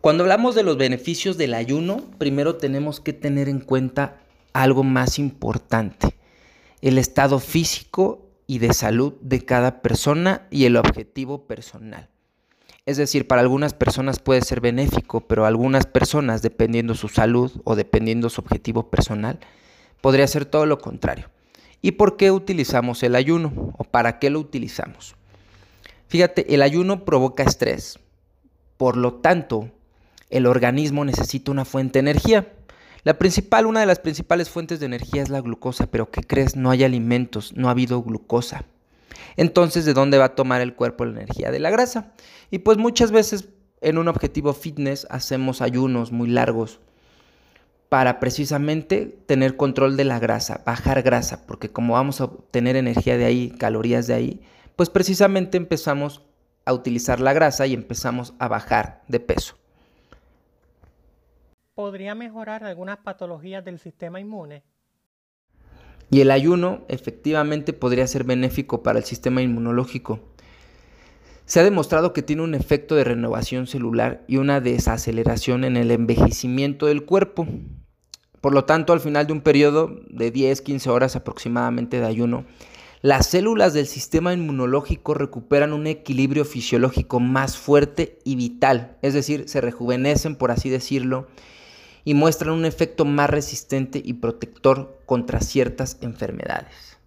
Cuando 0.00 0.24
hablamos 0.24 0.54
de 0.54 0.62
los 0.62 0.76
beneficios 0.76 1.38
del 1.38 1.54
ayuno, 1.54 2.02
primero 2.18 2.56
tenemos 2.56 3.00
que 3.00 3.12
tener 3.12 3.48
en 3.48 3.60
cuenta 3.60 4.16
algo 4.52 4.82
más 4.82 5.18
importante, 5.18 6.16
el 6.80 6.98
estado 6.98 7.38
físico 7.38 8.30
y 8.46 8.58
de 8.58 8.72
salud 8.72 9.14
de 9.20 9.44
cada 9.44 9.82
persona 9.82 10.46
y 10.50 10.64
el 10.64 10.76
objetivo 10.76 11.46
personal. 11.46 12.08
Es 12.90 12.96
decir, 12.96 13.28
para 13.28 13.40
algunas 13.40 13.72
personas 13.72 14.18
puede 14.18 14.42
ser 14.42 14.60
benéfico, 14.60 15.20
pero 15.20 15.46
algunas 15.46 15.86
personas, 15.86 16.42
dependiendo 16.42 16.96
su 16.96 17.06
salud 17.06 17.52
o 17.62 17.76
dependiendo 17.76 18.28
su 18.30 18.40
objetivo 18.40 18.90
personal, 18.90 19.38
podría 20.00 20.26
ser 20.26 20.44
todo 20.44 20.66
lo 20.66 20.80
contrario. 20.80 21.30
¿Y 21.82 21.92
por 21.92 22.16
qué 22.16 22.32
utilizamos 22.32 23.04
el 23.04 23.14
ayuno? 23.14 23.52
¿O 23.78 23.84
para 23.84 24.18
qué 24.18 24.28
lo 24.28 24.40
utilizamos? 24.40 25.14
Fíjate, 26.08 26.52
el 26.52 26.62
ayuno 26.62 27.04
provoca 27.04 27.44
estrés. 27.44 28.00
Por 28.76 28.96
lo 28.96 29.14
tanto, 29.14 29.70
el 30.28 30.46
organismo 30.46 31.04
necesita 31.04 31.52
una 31.52 31.64
fuente 31.64 32.02
de 32.02 32.10
energía. 32.10 32.52
La 33.04 33.20
principal, 33.20 33.66
una 33.66 33.78
de 33.78 33.86
las 33.86 34.00
principales 34.00 34.50
fuentes 34.50 34.80
de 34.80 34.86
energía 34.86 35.22
es 35.22 35.28
la 35.28 35.40
glucosa, 35.40 35.86
pero 35.86 36.10
¿qué 36.10 36.24
crees? 36.24 36.56
No 36.56 36.72
hay 36.72 36.82
alimentos, 36.82 37.52
no 37.54 37.68
ha 37.68 37.70
habido 37.70 38.02
glucosa. 38.02 38.64
Entonces, 39.36 39.84
¿de 39.84 39.94
dónde 39.94 40.18
va 40.18 40.26
a 40.26 40.34
tomar 40.34 40.60
el 40.60 40.74
cuerpo 40.74 41.04
la 41.04 41.12
energía? 41.12 41.50
De 41.50 41.58
la 41.58 41.70
grasa. 41.70 42.12
Y 42.50 42.58
pues 42.58 42.78
muchas 42.78 43.12
veces 43.12 43.48
en 43.80 43.98
un 43.98 44.08
objetivo 44.08 44.52
fitness 44.52 45.06
hacemos 45.10 45.62
ayunos 45.62 46.12
muy 46.12 46.28
largos 46.28 46.80
para 47.88 48.20
precisamente 48.20 49.06
tener 49.26 49.56
control 49.56 49.96
de 49.96 50.04
la 50.04 50.20
grasa, 50.20 50.62
bajar 50.64 51.02
grasa, 51.02 51.44
porque 51.46 51.70
como 51.70 51.94
vamos 51.94 52.20
a 52.20 52.24
obtener 52.24 52.76
energía 52.76 53.16
de 53.16 53.24
ahí, 53.24 53.50
calorías 53.50 54.06
de 54.06 54.14
ahí, 54.14 54.40
pues 54.76 54.88
precisamente 54.90 55.56
empezamos 55.56 56.22
a 56.64 56.72
utilizar 56.72 57.18
la 57.18 57.32
grasa 57.32 57.66
y 57.66 57.74
empezamos 57.74 58.32
a 58.38 58.46
bajar 58.46 59.02
de 59.08 59.18
peso. 59.18 59.56
¿Podría 61.74 62.14
mejorar 62.14 62.62
algunas 62.62 62.98
patologías 62.98 63.64
del 63.64 63.78
sistema 63.78 64.20
inmune? 64.20 64.62
Y 66.10 66.20
el 66.20 66.30
ayuno 66.30 66.84
efectivamente 66.88 67.72
podría 67.72 68.06
ser 68.06 68.24
benéfico 68.24 68.82
para 68.82 68.98
el 68.98 69.04
sistema 69.04 69.42
inmunológico. 69.42 70.20
Se 71.46 71.60
ha 71.60 71.64
demostrado 71.64 72.12
que 72.12 72.22
tiene 72.22 72.42
un 72.42 72.54
efecto 72.54 72.94
de 72.94 73.04
renovación 73.04 73.66
celular 73.66 74.24
y 74.28 74.36
una 74.36 74.60
desaceleración 74.60 75.64
en 75.64 75.76
el 75.76 75.90
envejecimiento 75.90 76.86
del 76.86 77.04
cuerpo. 77.04 77.46
Por 78.40 78.54
lo 78.54 78.64
tanto, 78.64 78.92
al 78.92 79.00
final 79.00 79.26
de 79.26 79.32
un 79.32 79.40
periodo 79.40 80.00
de 80.08 80.32
10-15 80.32 80.86
horas 80.88 81.16
aproximadamente 81.16 82.00
de 82.00 82.06
ayuno, 82.06 82.44
las 83.02 83.28
células 83.28 83.72
del 83.72 83.86
sistema 83.86 84.32
inmunológico 84.32 85.14
recuperan 85.14 85.72
un 85.72 85.86
equilibrio 85.86 86.44
fisiológico 86.44 87.18
más 87.18 87.56
fuerte 87.56 88.18
y 88.24 88.36
vital, 88.36 88.98
es 89.00 89.14
decir, 89.14 89.48
se 89.48 89.62
rejuvenecen, 89.62 90.36
por 90.36 90.50
así 90.50 90.68
decirlo, 90.68 91.26
y 92.10 92.14
muestran 92.14 92.54
un 92.54 92.64
efecto 92.64 93.04
más 93.04 93.30
resistente 93.30 94.02
y 94.04 94.14
protector 94.14 94.98
contra 95.06 95.38
ciertas 95.38 95.96
enfermedades. 96.00 96.98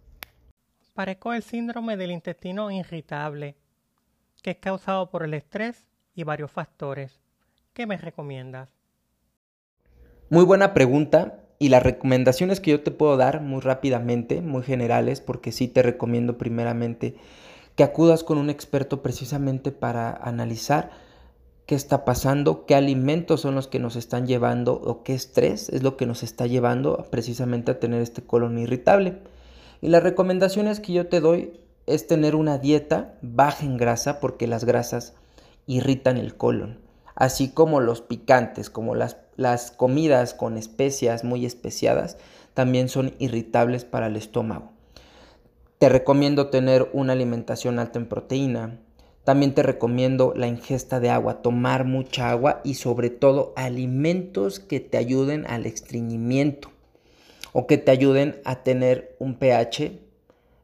Parezco 0.93 1.33
el 1.33 1.43
síndrome 1.43 1.97
del 1.97 2.11
intestino 2.11 2.71
irritable, 2.71 3.57
que 4.41 4.51
es 4.51 4.57
causado 4.59 5.09
por 5.09 5.23
el 5.23 5.33
estrés 5.33 5.83
y 6.15 6.23
varios 6.23 6.51
factores. 6.51 7.19
¿Qué 7.73 7.85
me 7.85 7.97
recomiendas? 7.97 8.69
Muy 10.29 10.45
buena 10.45 10.73
pregunta 10.73 11.43
y 11.59 11.67
las 11.67 11.83
recomendaciones 11.83 12.61
que 12.61 12.71
yo 12.71 12.81
te 12.81 12.91
puedo 12.91 13.17
dar 13.17 13.41
muy 13.41 13.59
rápidamente, 13.59 14.41
muy 14.41 14.63
generales, 14.63 15.19
porque 15.19 15.51
sí 15.51 15.67
te 15.67 15.83
recomiendo 15.83 16.37
primeramente 16.37 17.17
que 17.75 17.83
acudas 17.83 18.23
con 18.23 18.37
un 18.37 18.49
experto 18.49 19.01
precisamente 19.01 19.73
para 19.73 20.13
analizar 20.13 20.91
qué 21.65 21.75
está 21.75 22.05
pasando, 22.05 22.65
qué 22.65 22.75
alimentos 22.75 23.41
son 23.41 23.55
los 23.55 23.67
que 23.67 23.79
nos 23.79 23.95
están 23.95 24.27
llevando 24.27 24.73
o 24.73 25.03
qué 25.03 25.13
estrés 25.13 25.69
es 25.69 25.83
lo 25.83 25.97
que 25.97 26.05
nos 26.05 26.23
está 26.23 26.47
llevando 26.47 27.07
precisamente 27.09 27.71
a 27.71 27.79
tener 27.79 28.01
este 28.01 28.21
colon 28.21 28.57
irritable. 28.57 29.19
Y 29.81 29.89
las 29.89 30.03
recomendaciones 30.03 30.79
que 30.79 30.93
yo 30.93 31.07
te 31.07 31.19
doy 31.19 31.59
es 31.85 32.07
tener 32.07 32.35
una 32.35 32.57
dieta 32.57 33.15
baja 33.21 33.65
en 33.65 33.77
grasa 33.77 34.19
porque 34.19 34.47
las 34.47 34.65
grasas 34.65 35.13
irritan 35.67 36.17
el 36.17 36.35
colon, 36.35 36.79
así 37.15 37.49
como 37.49 37.79
los 37.79 38.01
picantes, 38.01 38.69
como 38.69 38.95
las 38.95 39.17
las 39.35 39.71
comidas 39.71 40.33
con 40.33 40.57
especias 40.57 41.23
muy 41.23 41.45
especiadas 41.45 42.17
también 42.53 42.87
son 42.89 43.13
irritables 43.19 43.83
para 43.83 44.07
el 44.07 44.15
estómago. 44.15 44.71
Te 45.79 45.89
recomiendo 45.89 46.49
tener 46.49 46.89
una 46.93 47.13
alimentación 47.13 47.79
alta 47.79 47.99
en 47.99 48.05
proteína. 48.07 48.79
También 49.23 49.53
te 49.53 49.63
recomiendo 49.63 50.33
la 50.35 50.47
ingesta 50.47 50.99
de 50.99 51.09
agua, 51.09 51.41
tomar 51.41 51.85
mucha 51.85 52.29
agua 52.29 52.59
y 52.63 52.73
sobre 52.73 53.09
todo 53.09 53.53
alimentos 53.55 54.59
que 54.59 54.81
te 54.81 54.97
ayuden 54.97 55.45
al 55.47 55.65
estreñimiento 55.65 56.69
o 57.53 57.65
que 57.65 57.77
te 57.77 57.91
ayuden 57.91 58.41
a 58.43 58.63
tener 58.63 59.15
un 59.19 59.35
pH 59.35 59.99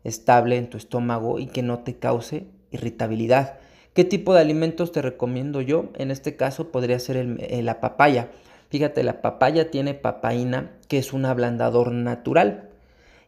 estable 0.04 0.58
en 0.58 0.70
tu 0.70 0.78
estómago 0.78 1.40
y 1.40 1.48
que 1.48 1.62
no 1.62 1.80
te 1.80 1.96
cause 1.96 2.48
irritabilidad. 2.72 3.60
¿Qué 3.94 4.04
tipo 4.04 4.34
de 4.34 4.42
alimentos 4.42 4.92
te 4.92 5.02
recomiendo 5.02 5.62
yo? 5.62 5.90
En 5.96 6.12
este 6.12 6.36
caso 6.36 6.72
podría 6.72 7.00
ser 7.00 7.18
eh, 7.18 7.62
la 7.64 7.80
papaya. 7.80 8.30
Fíjate, 8.70 9.04
la 9.04 9.22
papaya 9.22 9.72
tiene 9.72 9.94
papaína, 9.94 10.72
que 10.88 11.00
es 11.00 11.14
un 11.14 11.26
ablandador 11.26 11.92
natural. 11.92 12.70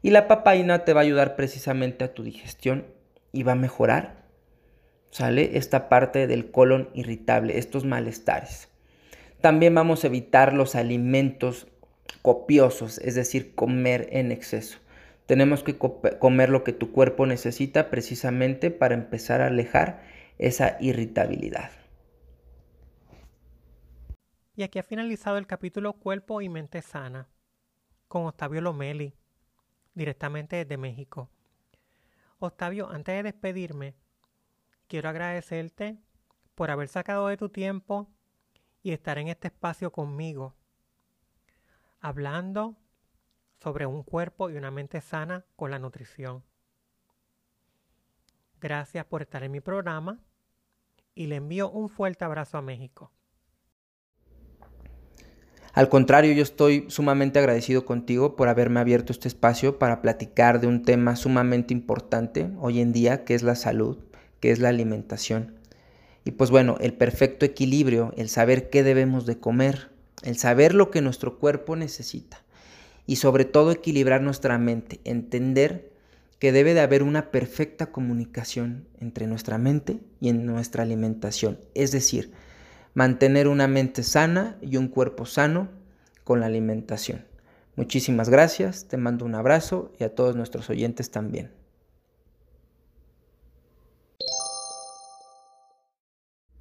Y 0.01 0.11
la 0.11 0.27
papaína 0.27 0.83
te 0.85 0.93
va 0.93 1.01
a 1.01 1.03
ayudar 1.03 1.35
precisamente 1.35 2.03
a 2.03 2.13
tu 2.13 2.23
digestión 2.23 2.85
y 3.31 3.43
va 3.43 3.53
a 3.53 3.55
mejorar, 3.55 4.20
¿sale? 5.11 5.57
Esta 5.57 5.87
parte 5.89 6.25
del 6.25 6.49
colon 6.49 6.89
irritable, 6.93 7.57
estos 7.59 7.85
malestares. 7.85 8.69
También 9.41 9.75
vamos 9.75 10.03
a 10.03 10.07
evitar 10.07 10.53
los 10.53 10.75
alimentos 10.75 11.67
copiosos, 12.21 12.97
es 12.99 13.15
decir, 13.15 13.53
comer 13.53 14.07
en 14.11 14.31
exceso. 14.31 14.79
Tenemos 15.25 15.63
que 15.63 15.77
comer 15.77 16.49
lo 16.49 16.63
que 16.63 16.73
tu 16.73 16.91
cuerpo 16.91 17.25
necesita 17.25 17.89
precisamente 17.89 18.71
para 18.71 18.95
empezar 18.95 19.41
a 19.41 19.47
alejar 19.47 20.03
esa 20.37 20.77
irritabilidad. 20.79 21.71
Y 24.55 24.63
aquí 24.63 24.79
ha 24.79 24.83
finalizado 24.83 25.37
el 25.37 25.47
capítulo 25.47 25.93
Cuerpo 25.93 26.41
y 26.41 26.49
Mente 26.49 26.81
Sana 26.81 27.29
con 28.07 28.25
Octavio 28.25 28.59
Lomeli, 28.59 29.15
directamente 29.93 30.57
desde 30.57 30.77
México. 30.77 31.29
Octavio, 32.39 32.89
antes 32.89 33.15
de 33.15 33.23
despedirme, 33.23 33.95
quiero 34.91 35.07
agradecerte 35.07 35.97
por 36.53 36.69
haber 36.69 36.89
sacado 36.89 37.29
de 37.29 37.37
tu 37.37 37.47
tiempo 37.47 38.09
y 38.83 38.91
estar 38.91 39.17
en 39.19 39.29
este 39.29 39.47
espacio 39.47 39.89
conmigo, 39.93 40.53
hablando 42.01 42.75
sobre 43.63 43.85
un 43.85 44.03
cuerpo 44.03 44.49
y 44.49 44.57
una 44.57 44.69
mente 44.69 44.99
sana 44.99 45.45
con 45.55 45.71
la 45.71 45.79
nutrición. 45.79 46.43
Gracias 48.59 49.05
por 49.05 49.21
estar 49.21 49.45
en 49.45 49.53
mi 49.53 49.61
programa 49.61 50.19
y 51.15 51.27
le 51.27 51.37
envío 51.37 51.69
un 51.69 51.87
fuerte 51.87 52.25
abrazo 52.25 52.57
a 52.57 52.61
México. 52.61 53.13
Al 55.71 55.87
contrario, 55.87 56.33
yo 56.33 56.43
estoy 56.43 56.83
sumamente 56.89 57.39
agradecido 57.39 57.85
contigo 57.85 58.35
por 58.35 58.49
haberme 58.49 58.81
abierto 58.81 59.13
este 59.13 59.29
espacio 59.29 59.79
para 59.79 60.01
platicar 60.01 60.59
de 60.59 60.67
un 60.67 60.83
tema 60.83 61.15
sumamente 61.15 61.73
importante 61.73 62.51
hoy 62.59 62.81
en 62.81 62.91
día, 62.91 63.23
que 63.23 63.35
es 63.35 63.41
la 63.41 63.55
salud, 63.55 64.10
que 64.41 64.51
es 64.51 64.59
la 64.59 64.69
alimentación. 64.69 65.55
Y 66.25 66.31
pues 66.31 66.51
bueno, 66.51 66.75
el 66.81 66.93
perfecto 66.93 67.45
equilibrio, 67.45 68.13
el 68.17 68.27
saber 68.27 68.69
qué 68.69 68.83
debemos 68.83 69.25
de 69.25 69.39
comer, 69.39 69.89
el 70.23 70.37
saber 70.37 70.75
lo 70.75 70.91
que 70.91 71.01
nuestro 71.01 71.39
cuerpo 71.39 71.77
necesita 71.77 72.43
y 73.07 73.15
sobre 73.15 73.45
todo 73.45 73.71
equilibrar 73.71 74.21
nuestra 74.21 74.57
mente, 74.57 74.99
entender 75.05 75.89
que 76.39 76.51
debe 76.51 76.73
de 76.73 76.81
haber 76.81 77.03
una 77.03 77.31
perfecta 77.31 77.91
comunicación 77.91 78.87
entre 78.99 79.27
nuestra 79.27 79.57
mente 79.57 79.99
y 80.19 80.29
en 80.29 80.45
nuestra 80.45 80.83
alimentación. 80.83 81.59
Es 81.75 81.91
decir, 81.91 82.31
mantener 82.93 83.47
una 83.47 83.67
mente 83.67 84.03
sana 84.03 84.57
y 84.61 84.77
un 84.77 84.87
cuerpo 84.87 85.25
sano 85.25 85.69
con 86.23 86.39
la 86.39 86.47
alimentación. 86.47 87.25
Muchísimas 87.75 88.29
gracias, 88.29 88.85
te 88.87 88.97
mando 88.97 89.25
un 89.25 89.35
abrazo 89.35 89.91
y 89.99 90.03
a 90.03 90.13
todos 90.13 90.35
nuestros 90.35 90.69
oyentes 90.69 91.11
también. 91.11 91.60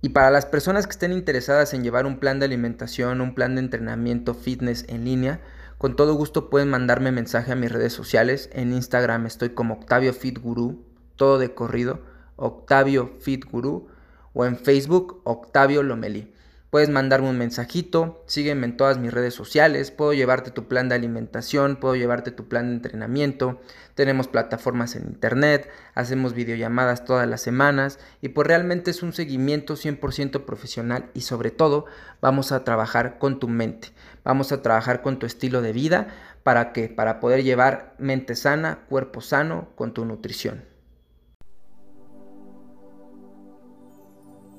Y 0.02 0.10
para 0.10 0.30
las 0.30 0.46
personas 0.46 0.86
que 0.86 0.92
estén 0.92 1.12
interesadas 1.12 1.74
en 1.74 1.82
llevar 1.82 2.06
un 2.06 2.18
plan 2.18 2.38
de 2.38 2.46
alimentación, 2.46 3.20
un 3.20 3.34
plan 3.34 3.54
de 3.54 3.60
entrenamiento 3.60 4.34
fitness 4.34 4.86
en 4.88 5.04
línea, 5.04 5.40
con 5.76 5.94
todo 5.96 6.14
gusto 6.14 6.48
pueden 6.48 6.70
mandarme 6.70 7.12
mensaje 7.12 7.52
a 7.52 7.56
mis 7.56 7.70
redes 7.70 7.92
sociales. 7.92 8.48
En 8.52 8.72
Instagram 8.72 9.26
estoy 9.26 9.50
como 9.50 9.74
Octavio 9.74 10.12
Fit 10.14 10.38
Guru, 10.38 10.84
todo 11.16 11.38
de 11.38 11.54
corrido, 11.54 12.00
Octavio 12.36 13.12
Fit 13.20 13.44
Guru 13.44 13.88
o 14.32 14.46
en 14.46 14.56
Facebook 14.56 15.20
Octavio 15.24 15.82
Lomeli. 15.82 16.32
Puedes 16.70 16.88
mandarme 16.88 17.28
un 17.28 17.36
mensajito, 17.36 18.22
sígueme 18.26 18.64
en 18.64 18.76
todas 18.76 18.96
mis 18.96 19.12
redes 19.12 19.34
sociales, 19.34 19.90
puedo 19.90 20.12
llevarte 20.12 20.52
tu 20.52 20.68
plan 20.68 20.88
de 20.88 20.94
alimentación, 20.94 21.74
puedo 21.74 21.96
llevarte 21.96 22.30
tu 22.30 22.46
plan 22.46 22.68
de 22.68 22.74
entrenamiento, 22.74 23.60
tenemos 23.96 24.28
plataformas 24.28 24.94
en 24.94 25.08
internet, 25.08 25.68
hacemos 25.94 26.32
videollamadas 26.32 27.04
todas 27.04 27.28
las 27.28 27.40
semanas 27.40 27.98
y 28.22 28.28
pues 28.28 28.46
realmente 28.46 28.92
es 28.92 29.02
un 29.02 29.12
seguimiento 29.12 29.74
100% 29.74 30.44
profesional 30.44 31.10
y 31.12 31.22
sobre 31.22 31.50
todo 31.50 31.86
vamos 32.20 32.52
a 32.52 32.62
trabajar 32.62 33.18
con 33.18 33.40
tu 33.40 33.48
mente, 33.48 33.88
vamos 34.22 34.52
a 34.52 34.62
trabajar 34.62 35.02
con 35.02 35.18
tu 35.18 35.26
estilo 35.26 35.62
de 35.62 35.72
vida, 35.72 36.06
¿para 36.44 36.72
qué? 36.72 36.88
Para 36.88 37.18
poder 37.18 37.42
llevar 37.42 37.96
mente 37.98 38.36
sana, 38.36 38.84
cuerpo 38.88 39.20
sano 39.20 39.70
con 39.74 39.92
tu 39.92 40.04
nutrición. 40.04 40.62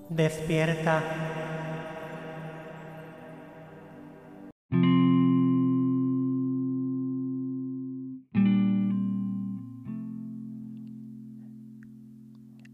Despierta. 0.10 1.71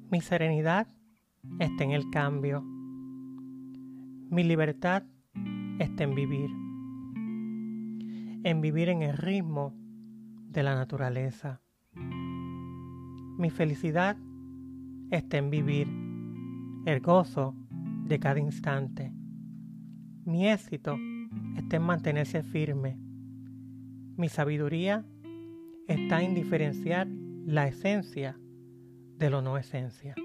Mi 0.09 0.21
serenidad 0.21 0.87
está 1.59 1.83
en 1.83 1.91
el 1.91 2.09
cambio. 2.09 2.61
Mi 2.61 4.41
libertad 4.41 5.03
está 5.79 6.05
en 6.05 6.15
vivir. 6.15 6.49
En 8.45 8.61
vivir 8.61 8.87
en 8.87 9.01
el 9.01 9.17
ritmo 9.17 9.73
de 10.49 10.63
la 10.63 10.75
naturaleza. 10.75 11.61
Mi 11.93 13.49
felicidad 13.49 14.15
está 15.11 15.39
en 15.39 15.49
vivir 15.49 15.89
el 16.85 17.01
gozo 17.01 17.53
de 18.05 18.17
cada 18.17 18.39
instante. 18.39 19.11
Mi 20.23 20.47
éxito 20.47 20.97
está 21.57 21.75
en 21.75 21.83
mantenerse 21.83 22.43
firme. 22.43 22.97
Mi 24.15 24.29
sabiduría 24.29 25.03
está 25.89 26.21
en 26.21 26.33
diferenciar 26.33 27.07
la 27.45 27.67
esencia 27.67 28.39
de 29.17 29.29
lo 29.29 29.41
no 29.41 29.57
esencia. 29.57 30.15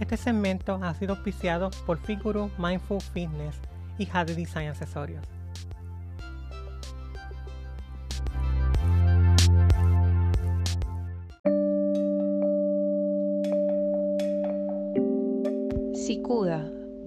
Este 0.00 0.16
segmento 0.16 0.78
ha 0.82 0.94
sido 0.94 1.14
auspiciado 1.14 1.70
por 1.86 1.98
Figuru 1.98 2.50
Mindful 2.58 3.00
Fitness 3.00 3.56
y 3.98 4.06
de 4.06 4.34
Design 4.34 4.68
Accesorios. 4.68 5.33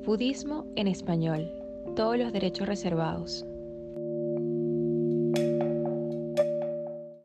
Budismo 0.07 0.65
en 0.77 0.87
español, 0.87 1.51
todos 1.97 2.17
los 2.17 2.31
derechos 2.31 2.65
reservados. 2.65 3.45